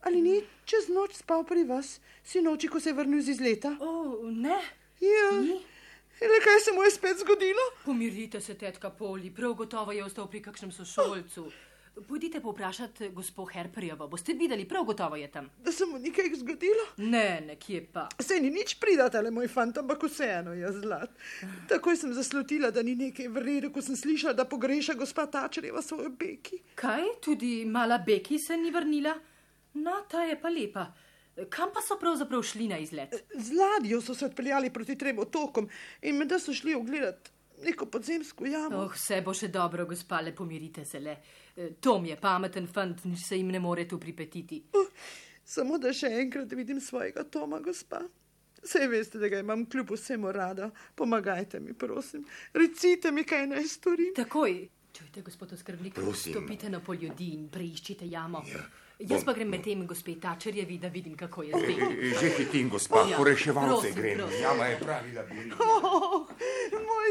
Ali 0.03 0.19
ni 0.19 0.41
čez 0.67 0.89
noč 0.91 1.15
spal 1.15 1.45
pri 1.47 1.63
vas, 1.63 2.01
sinoči, 2.27 2.67
ko 2.67 2.81
se 2.83 2.91
je 2.91 2.99
vrnil 2.99 3.23
z 3.23 3.37
izleta? 3.37 3.77
O, 3.79 4.19
ne. 4.35 4.59
Ja. 4.99 5.31
Le 6.23 6.39
kaj 6.45 6.61
se 6.65 6.73
mu 6.73 6.83
je 6.83 6.91
spet 6.91 7.19
zgodilo? 7.19 7.65
Pomirite 7.85 8.41
se, 8.41 8.55
tetka 8.55 8.91
Poli, 8.91 9.31
prav 9.35 9.55
gotovo 9.55 9.93
je 9.93 10.05
ostal 10.05 10.29
pri 10.31 10.43
kakšnem 10.43 10.73
sošolcu. 10.73 11.51
Pojdite 12.09 12.41
povprašati 12.41 13.09
gospod 13.09 13.51
Herperjevo, 13.53 14.07
boste 14.09 14.33
videli, 14.33 14.65
prav 14.69 14.85
gotovo 14.85 15.17
je 15.17 15.31
tam. 15.31 15.51
Da 15.65 15.73
se 15.73 15.87
mu 15.87 15.99
nekaj 15.99 16.31
zgodilo? 16.35 16.87
Ne, 16.97 17.43
nekje 17.47 17.83
pa. 17.93 18.07
Sej 18.21 18.41
ni 18.41 18.51
nič 18.51 18.79
pridati, 18.81 19.19
le 19.19 19.31
moj 19.31 19.49
fant, 19.49 19.79
ampak 19.79 20.07
vseeno 20.07 20.55
je 20.55 20.73
zlat. 20.79 21.11
Takoj 21.69 21.97
sem 21.97 22.15
zaslutila, 22.15 22.71
da 22.71 22.83
ni 22.83 22.95
nekaj 22.95 23.29
v 23.29 23.43
redu, 23.43 23.73
ko 23.75 23.83
sem 23.83 23.99
slišala, 23.99 24.39
da 24.39 24.47
pogreša 24.49 24.95
gospa 24.95 25.27
Tačerjeva 25.27 25.83
svojo 25.83 26.09
beki. 26.09 26.63
Kaj, 26.75 27.19
tudi 27.21 27.65
mala 27.67 27.99
Beki 27.99 28.39
se 28.39 28.57
ni 28.57 28.71
vrnila? 28.71 29.19
No, 29.75 30.05
ta 30.09 30.23
je 30.25 30.39
pa 30.41 30.49
lepa. 30.49 30.87
Kam 31.49 31.71
pa 31.75 31.81
so 31.81 31.97
pravzaprav 32.01 32.43
šli 32.45 32.69
na 32.69 32.79
izlet? 32.79 33.15
Z 33.35 33.57
ladjo 33.57 34.01
so 34.01 34.15
se 34.15 34.27
odpeljali 34.27 34.71
proti 34.71 34.99
trem 34.99 35.19
otokom 35.19 35.69
in 36.03 36.19
med 36.21 36.33
so 36.41 36.53
šli 36.53 36.75
ogledati 36.75 37.31
neko 37.65 37.87
podzemsko 37.87 38.47
jamo. 38.47 38.77
Oh, 38.77 38.93
vse 38.93 39.21
bo 39.25 39.35
še 39.35 39.49
dobro, 39.53 39.87
gospa, 39.87 40.21
le 40.21 40.35
pomirite 40.35 40.85
se 40.85 41.01
le. 41.01 41.17
Eh, 41.57 41.75
Tom 41.81 42.07
je 42.07 42.17
pameten 42.21 42.67
fant, 42.67 43.05
nič 43.05 43.27
se 43.29 43.39
jim 43.39 43.53
ne 43.53 43.61
more 43.61 43.87
tu 43.89 43.99
pripetiti. 44.01 44.63
Samo 45.45 45.79
da 45.79 45.93
še 45.93 46.11
enkrat 46.23 46.53
vidim 46.57 46.81
svojega 46.81 47.25
Toma, 47.31 47.61
gospa. 47.61 48.03
Sej 48.63 48.87
veste, 48.93 49.19
da 49.19 49.29
ga 49.29 49.41
imam 49.43 49.65
kljub 49.67 49.91
vsemu 49.91 50.31
rada. 50.33 50.71
Pomagajte 50.95 51.61
mi, 51.61 51.75
prosim. 51.75 52.23
Recite 52.55 53.11
mi, 53.11 53.25
kaj 53.27 53.49
naj 53.51 53.67
storim. 53.73 54.13
Takoj. 54.15 54.55
Čujte, 54.93 55.25
gospod 55.27 55.55
oskrbnik, 55.57 55.99
stopite 56.15 56.71
na 56.71 56.79
pol 56.85 57.01
ljudi 57.01 57.33
in 57.35 57.49
preiščite 57.51 58.07
jamo. 58.07 58.45
Ja. 58.47 58.63
Jaz 59.03 59.25
pa 59.25 59.33
grem 59.33 59.49
med 59.49 59.63
tem 59.63 59.87
gospe 59.87 60.15
Tačerjevi, 60.15 60.79
da 60.79 60.89
vidim, 60.89 61.17
kako 61.17 61.43
je 61.43 61.51
z 61.51 61.55
E, 61.55 61.67
Beki. 61.67 62.07
e, 62.07 62.15
Že 62.21 62.29
hitim, 62.31 62.69
gospa, 62.69 63.07
Ja, 63.11 63.17
po 63.17 63.25
reševalce 63.25 63.71
prosim, 63.89 63.95
grem. 63.95 64.19
Jama 64.43 64.67
je 64.67 64.79
pravi 64.79 65.13
labirint. 65.13 65.53
Oh, 65.55 66.27
moj 66.73 67.09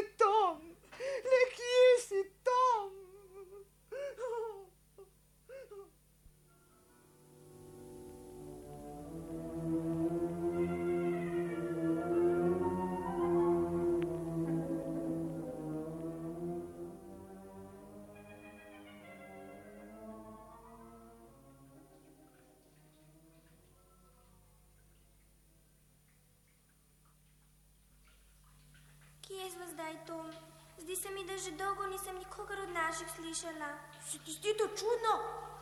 Zdaj, 29.82 30.06
Tom? 30.06 30.32
Zdi 30.78 30.96
se 30.96 31.10
mi, 31.10 31.24
da 31.26 31.38
že 31.38 31.52
dolgo 31.52 31.86
nisem 31.86 32.18
nikogar 32.18 32.60
od 32.60 32.70
naših 32.70 33.08
slišala. 33.16 33.70
Se 34.10 34.20
ti 34.26 34.32
zdi 34.32 34.54
to 34.58 34.68
čudno? 34.68 35.14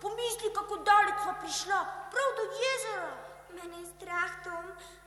Pomisli, 0.01 0.51
kako 0.53 0.75
daleč 0.77 1.15
smo 1.23 1.33
prišla, 1.41 1.79
prav 2.11 2.29
do 2.39 2.43
jezera. 2.61 3.11
Mene 3.55 3.79
je 3.79 3.85
strah, 3.85 4.43
Tom. 4.43 4.65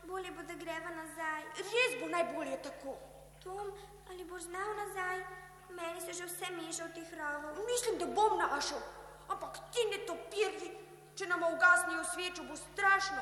Bolje 0.08 0.30
bo, 0.30 0.42
da 0.42 0.54
greva 0.54 0.90
nazaj. 0.96 1.42
Res 1.58 2.00
bo 2.00 2.08
najbolje 2.08 2.56
tako. 2.62 2.96
Tom, 3.44 3.72
ali 4.08 4.24
boš 4.24 4.42
znal 4.48 4.74
nazaj? 4.80 5.24
Meni 5.68 6.00
se 6.00 6.12
že 6.12 6.24
vse 6.24 6.48
meša 6.56 6.88
v 6.88 6.94
teh 6.96 7.12
rovov. 7.20 7.64
Mislim, 7.68 7.98
da 7.98 8.06
bom 8.06 8.38
našel. 8.38 8.80
Ampak 9.28 9.60
ti 9.72 9.88
ne 9.92 10.06
topirji, 10.08 10.72
če 11.18 11.26
nam 11.26 11.44
ugasnijo 11.52 12.04
svečo, 12.14 12.48
bo 12.48 12.56
strašno. 12.56 13.20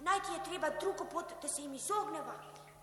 Najti 0.00 0.32
je 0.32 0.44
treba 0.44 0.68
drugo 0.80 1.04
pot, 1.04 1.36
da 1.42 1.48
se 1.48 1.62
jim 1.62 1.74
izogneva. 1.74 2.34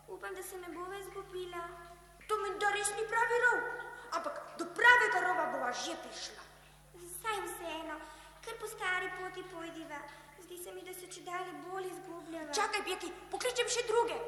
Upam, 0.07 0.35
da 0.35 0.43
se 0.43 0.57
ne 0.57 0.69
bova 0.69 0.97
izgubila. 0.97 1.88
To 2.29 2.37
mi 2.37 2.49
da 2.61 2.69
res 2.69 2.89
ni 2.97 3.03
pravi 3.09 3.37
rov. 3.45 3.61
Ampak 4.17 4.35
do 4.57 4.65
pravega 4.77 5.19
rova 5.27 5.45
bova 5.53 5.71
že 5.73 5.95
prišla. 6.03 6.43
Saj 7.21 7.39
vseeno, 7.45 7.97
ker 8.45 8.53
po 8.61 8.67
stari 8.69 9.09
poti 9.17 9.43
pojdiva. 9.53 9.97
Zdi 10.45 10.57
se 10.63 10.71
mi, 10.71 10.85
da 10.85 10.93
se 10.93 11.09
če 11.09 11.25
dalje 11.25 11.53
bolj 11.65 11.89
izgubljava. 11.89 12.53
Čakaj, 12.53 12.85
Beki, 12.85 13.09
pokličem 13.33 13.73
še 13.73 13.85
druge. 13.89 14.19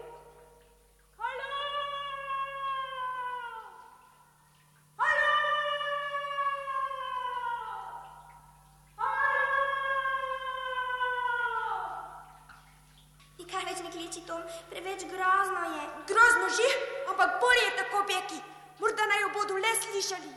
Nikaj 13.42 13.66
več 13.68 13.80
ne 13.86 13.90
kliči. 13.94 14.21
Tom, 14.32 14.44
preveč 14.70 15.02
grozno 15.12 15.64
je. 15.76 15.84
Grozno 16.08 16.48
že, 16.58 16.68
ampak 17.12 17.32
bolje 17.44 17.64
je 17.68 17.78
tako, 17.80 18.04
Beki. 18.08 18.40
Morda 18.80 19.06
naj 19.06 19.22
jo 19.22 19.30
bodo 19.36 19.56
le 19.60 19.72
slišali. 19.82 20.32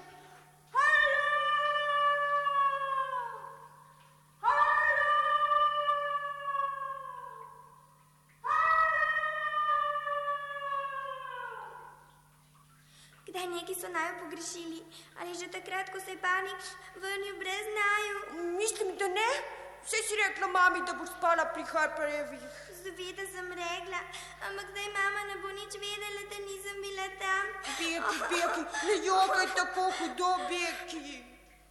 Kdaj 13.26 13.46
neki 13.46 13.74
so 13.74 13.88
naju 13.88 14.12
pogrešili? 14.22 14.82
Ali 15.20 15.38
že 15.38 15.46
takrat, 15.54 15.90
ko 15.94 16.00
se 16.00 16.10
je 16.10 16.18
pani 16.18 16.50
vrnil 16.98 17.38
brez 17.38 17.66
naju? 17.78 18.42
Mislim, 18.58 18.96
da 18.98 19.08
ne. 19.08 19.53
Vse 19.84 19.98
si 20.02 20.16
rekla 20.16 20.46
mami, 20.48 20.80
da 20.86 20.92
boš 20.96 21.10
spala 21.18 21.44
pri 21.54 21.62
Harperjevih. 21.72 22.44
Zaveda 22.84 23.24
sem 23.32 23.48
rekla, 23.52 24.00
ampak 24.46 24.66
zdaj 24.72 24.88
mama 24.96 25.24
ne 25.28 25.36
bo 25.42 25.48
nič 25.58 25.76
vedela, 25.82 26.22
da 26.30 26.38
nisem 26.48 26.80
bila 26.84 27.06
tam. 27.20 27.46
Beki, 27.78 28.16
Beki, 28.30 28.62
ne 28.86 28.94
jokaj 29.06 29.48
tako 29.56 29.84
hudo, 29.98 30.30
Beki. 30.48 31.00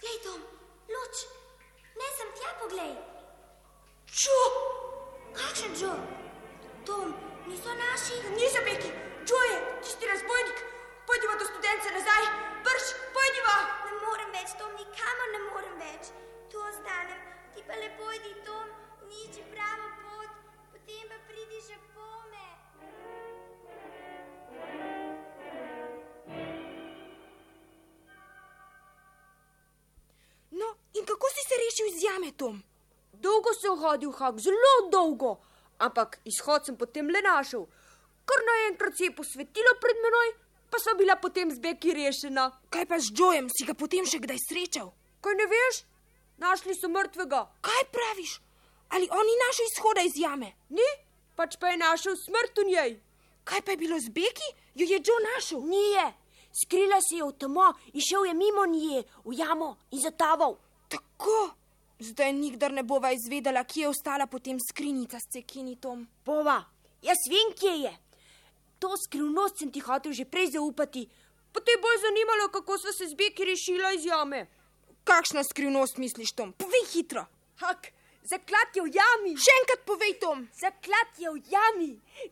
Glej, 0.01 0.17
Tom, 0.25 0.41
luč. 0.93 1.15
Ne 1.97 2.07
sem 2.17 2.29
tja, 2.37 2.53
poglej. 2.61 2.93
Čo? 4.21 4.37
Kakšen 5.33 5.73
Joe? 5.81 5.97
Tom, 6.85 7.17
niso 7.49 7.73
naši? 7.73 8.21
Niso 8.37 8.61
Beki, 8.69 8.93
Joe 9.25 9.45
je, 9.51 9.59
tisti 9.81 10.05
razbojnik. 10.05 10.59
Pojdiva 11.07 11.35
do 11.41 11.45
studence 11.45 11.97
nazaj, 11.97 12.25
brž, 12.65 12.85
pojdiva. 13.17 13.57
Ne 13.85 13.93
morem 14.05 14.29
več, 14.37 14.53
Tom, 14.61 14.71
nikamor 14.77 15.29
ne 15.33 15.45
morem 15.49 15.77
več. 15.81 16.13
Tu 16.51 16.61
ostanem, 16.61 17.32
ti 17.55 17.61
pa 17.67 17.75
lepo 17.77 18.09
idi, 18.17 18.33
Tom, 18.45 18.67
nič 19.05 19.37
pravo 19.53 19.87
pot, 20.01 20.31
potem 20.73 21.05
pa 21.05 21.17
pridi 21.29 21.59
že 21.61 21.77
pome. 21.93 22.47
No, 30.51 30.67
in 30.97 31.05
kako 31.05 31.27
si 31.29 31.41
se 31.45 31.55
rešil 31.61 31.87
iz 31.93 32.03
jame, 32.03 32.31
Tom? 32.33 32.63
Dolgo 33.13 33.53
sem 33.53 33.77
hodil, 33.77 34.11
hak, 34.11 34.41
zelo 34.41 34.89
dolgo, 34.89 35.37
ampak 35.77 36.19
izhod 36.25 36.65
sem 36.65 36.75
potem 36.77 37.05
le 37.05 37.21
našel. 37.21 37.69
Kar 38.25 38.41
naenkrat 38.41 38.97
se 38.97 39.05
je 39.05 39.15
posvetilo 39.15 39.77
pred 39.79 39.97
menoj, 40.01 40.29
pa 40.73 40.81
sem 40.81 40.97
bila 40.97 41.15
potem 41.21 41.51
z 41.53 41.61
Beki 41.61 41.93
rešena. 41.93 42.49
Kaj 42.73 42.85
pa 42.89 42.97
z 42.97 43.13
Jojem, 43.13 43.47
si 43.53 43.67
ga 43.67 43.77
potem 43.77 44.09
še 44.09 44.17
kdaj 44.23 44.41
srečal? 44.41 44.89
Kaj 45.21 45.37
ne 45.37 45.45
veš? 45.45 45.92
Našli 46.37 46.75
so 46.75 46.89
mrtvega. 46.89 47.45
Kaj 47.61 47.83
praviš? 47.91 48.39
Ali 48.89 49.09
on 49.11 49.25
ni 49.25 49.35
našel 49.45 49.65
izhoda 49.71 50.01
iz 50.01 50.15
jame? 50.15 50.51
Ni, 50.69 50.89
pač 51.35 51.57
pa 51.59 51.67
je 51.67 51.77
našel 51.77 52.15
smrt 52.15 52.57
v 52.57 52.67
njej. 52.69 52.91
Kaj 53.43 53.61
pa 53.61 53.71
je 53.71 53.77
bilo 53.77 53.99
z 53.99 54.09
Beki? 54.09 54.49
Jo 54.75 54.85
je 54.85 54.99
Joe 55.05 55.25
našel? 55.35 55.59
Nije, 55.65 56.05
skrila 56.63 57.01
se 57.01 57.15
je 57.15 57.23
v 57.23 57.33
temo 57.39 57.73
in 57.93 58.01
šel 58.01 58.25
je 58.25 58.33
mimo 58.33 58.65
nje 58.65 59.03
v 59.25 59.33
jamo 59.37 59.77
in 59.91 59.99
zataval. 59.99 60.57
Tako. 60.89 61.53
Zdaj 61.99 62.33
nikdar 62.33 62.71
ne 62.71 62.83
bova 62.83 63.11
izvedela, 63.11 63.63
kje 63.63 63.81
je 63.81 63.89
ostala 63.89 64.27
potem 64.27 64.57
skrinjica 64.59 65.19
s 65.19 65.29
cekinitom. 65.31 66.07
Bova, 66.25 66.63
jaz 67.01 67.21
vem, 67.29 67.53
kje 67.55 67.75
je. 67.85 67.93
To 68.79 68.97
skrivnost 68.97 69.59
sem 69.59 69.71
ti 69.71 69.79
hotel 69.79 70.11
že 70.11 70.25
prej 70.25 70.51
zaupati. 70.57 71.07
Pa 71.53 71.61
te 71.61 71.77
bolj 71.81 72.01
zanimalo, 72.01 72.49
kako 72.51 72.77
sva 72.77 72.91
se 72.91 73.07
z 73.07 73.15
Beki 73.15 73.45
rešila 73.45 73.93
iz 73.93 74.05
jame. 74.05 74.47
Kakšna 75.03 75.43
skrivnost 75.43 75.97
misliš, 75.97 76.31
Tom? 76.31 76.53
Povej 76.53 76.85
hitro. 76.93 77.25
Hak, 77.59 77.91
zaklad 78.23 78.71
je 78.75 78.81
v 78.85 78.91
jami. 78.95 79.33
Še 79.35 79.53
enkrat 79.59 79.81
povej, 79.85 80.13
Tom. 80.19 80.45
Zaklad 80.55 81.19
je 81.19 81.27
v 81.27 81.41
jami. 81.51 81.89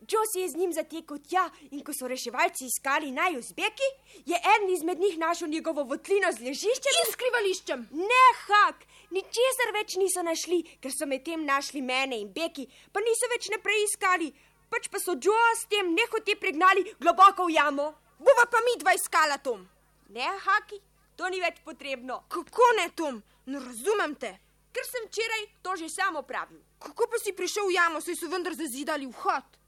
Joe 0.07 0.23
se 0.31 0.39
je 0.39 0.49
z 0.49 0.55
njim 0.55 0.71
zatekel 0.71 1.19
tja 1.19 1.43
in 1.71 1.83
ko 1.83 1.91
so 1.91 2.07
reševalci 2.07 2.69
iskali 2.71 3.11
naju 3.11 3.41
z 3.43 3.51
Beki, 3.57 3.89
je 4.25 4.39
eden 4.39 4.69
izmed 4.71 4.99
njih 5.03 5.17
našel 5.19 5.51
njegovo 5.51 5.83
votlino 5.83 6.31
z 6.31 6.47
ležiščem 6.47 6.99
in 7.01 7.11
skrivališčem. 7.11 7.83
Ne, 7.91 8.23
Hak, 8.47 8.87
ničesar 9.11 9.75
več 9.75 9.97
niso 9.99 10.23
našli, 10.23 10.61
ker 10.79 10.95
so 10.95 11.05
medtem 11.05 11.43
našli 11.43 11.83
mene 11.83 12.21
in 12.23 12.31
Beki, 12.31 12.69
pa 12.95 13.03
niso 13.03 13.27
več 13.35 13.51
naprej 13.51 13.83
iskali, 13.89 14.31
pač 14.71 14.87
pa 14.87 15.03
so 15.03 15.19
Joe 15.19 15.51
s 15.59 15.67
tem 15.67 15.91
nehote 15.91 16.39
pregnali 16.39 16.87
globoko 17.03 17.51
v 17.51 17.59
jamo. 17.59 17.91
Bova 18.21 18.47
pa 18.47 18.63
mi 18.63 18.79
dva 18.79 18.95
iskala, 18.95 19.41
Tom. 19.43 19.67
Ne, 20.15 20.27
Haki, 20.47 20.79
to 21.21 21.29
ni 21.29 21.37
več 21.37 21.59
potrebno. 21.61 22.23
Kako 22.33 22.67
ne, 22.79 22.87
Tom? 22.97 23.19
Ne 23.53 23.61
razumem 23.61 24.15
te. 24.17 24.31
Ker 24.73 24.87
sem 24.87 25.05
včeraj 25.05 25.43
to 25.61 25.75
že 25.77 25.89
samo 25.93 26.23
pravil. 26.25 26.57
Kako 26.81 27.05
pa 27.11 27.19
si 27.21 27.35
prišel 27.37 27.67
v 27.69 27.75
jamo, 27.75 28.01
saj 28.01 28.17
so 28.17 28.29
vendar 28.31 28.55
zazidali 28.57 29.05
vhod? 29.05 29.59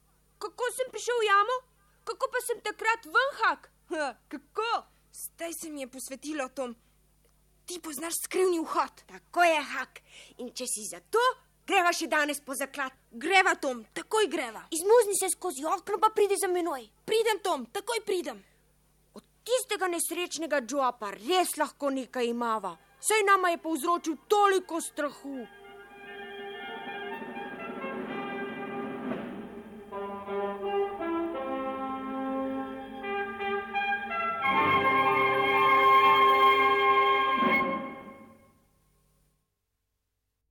Kako 0.41 0.69
sem 0.73 0.89
prišel 0.89 1.19
v 1.21 1.27
jamo? 1.29 1.57
Kako 2.09 2.29
pa 2.33 2.39
sem 2.41 2.63
takrat 2.65 3.05
ven, 3.05 3.29
Hak? 3.43 3.69
Ha, 3.93 4.07
kako? 4.33 4.71
Zdaj 5.13 5.53
se 5.53 5.69
mi 5.69 5.85
je 5.85 5.91
posvetilo, 5.93 6.47
Tom. 6.57 6.73
Ti 7.69 7.77
poznaš 7.79 8.17
skrivni 8.25 8.57
vhod. 8.63 9.05
Tako 9.11 9.45
je, 9.45 9.59
Hak. 9.75 10.01
In 10.41 10.49
če 10.57 10.65
si 10.65 10.87
za 10.89 11.03
to, 11.05 11.21
greva 11.69 11.93
še 11.93 12.09
danes 12.09 12.41
po 12.41 12.57
zaklad. 12.57 12.95
Greva, 13.11 13.53
Tom, 13.61 13.85
takoj 13.93 14.25
greva. 14.31 14.65
Izmuzni 14.73 15.15
se 15.19 15.29
skozi 15.35 15.67
okno, 15.69 16.01
pa 16.01 16.09
pridi 16.15 16.39
za 16.39 16.49
menoj. 16.49 16.89
Pridem, 17.05 17.43
Tom, 17.45 17.69
takoj 17.69 18.01
pridem. 18.07 18.41
Tistega 19.43 19.89
nesrečnega 19.91 20.61
Joa 20.69 20.93
pa 20.99 21.11
res 21.11 21.57
lahko 21.59 21.89
nekaj 21.91 22.29
imava. 22.29 22.77
Saj 23.03 23.25
nama 23.27 23.49
je 23.51 23.57
povzročil 23.65 24.15
toliko 24.31 24.79
strahu. 24.81 25.43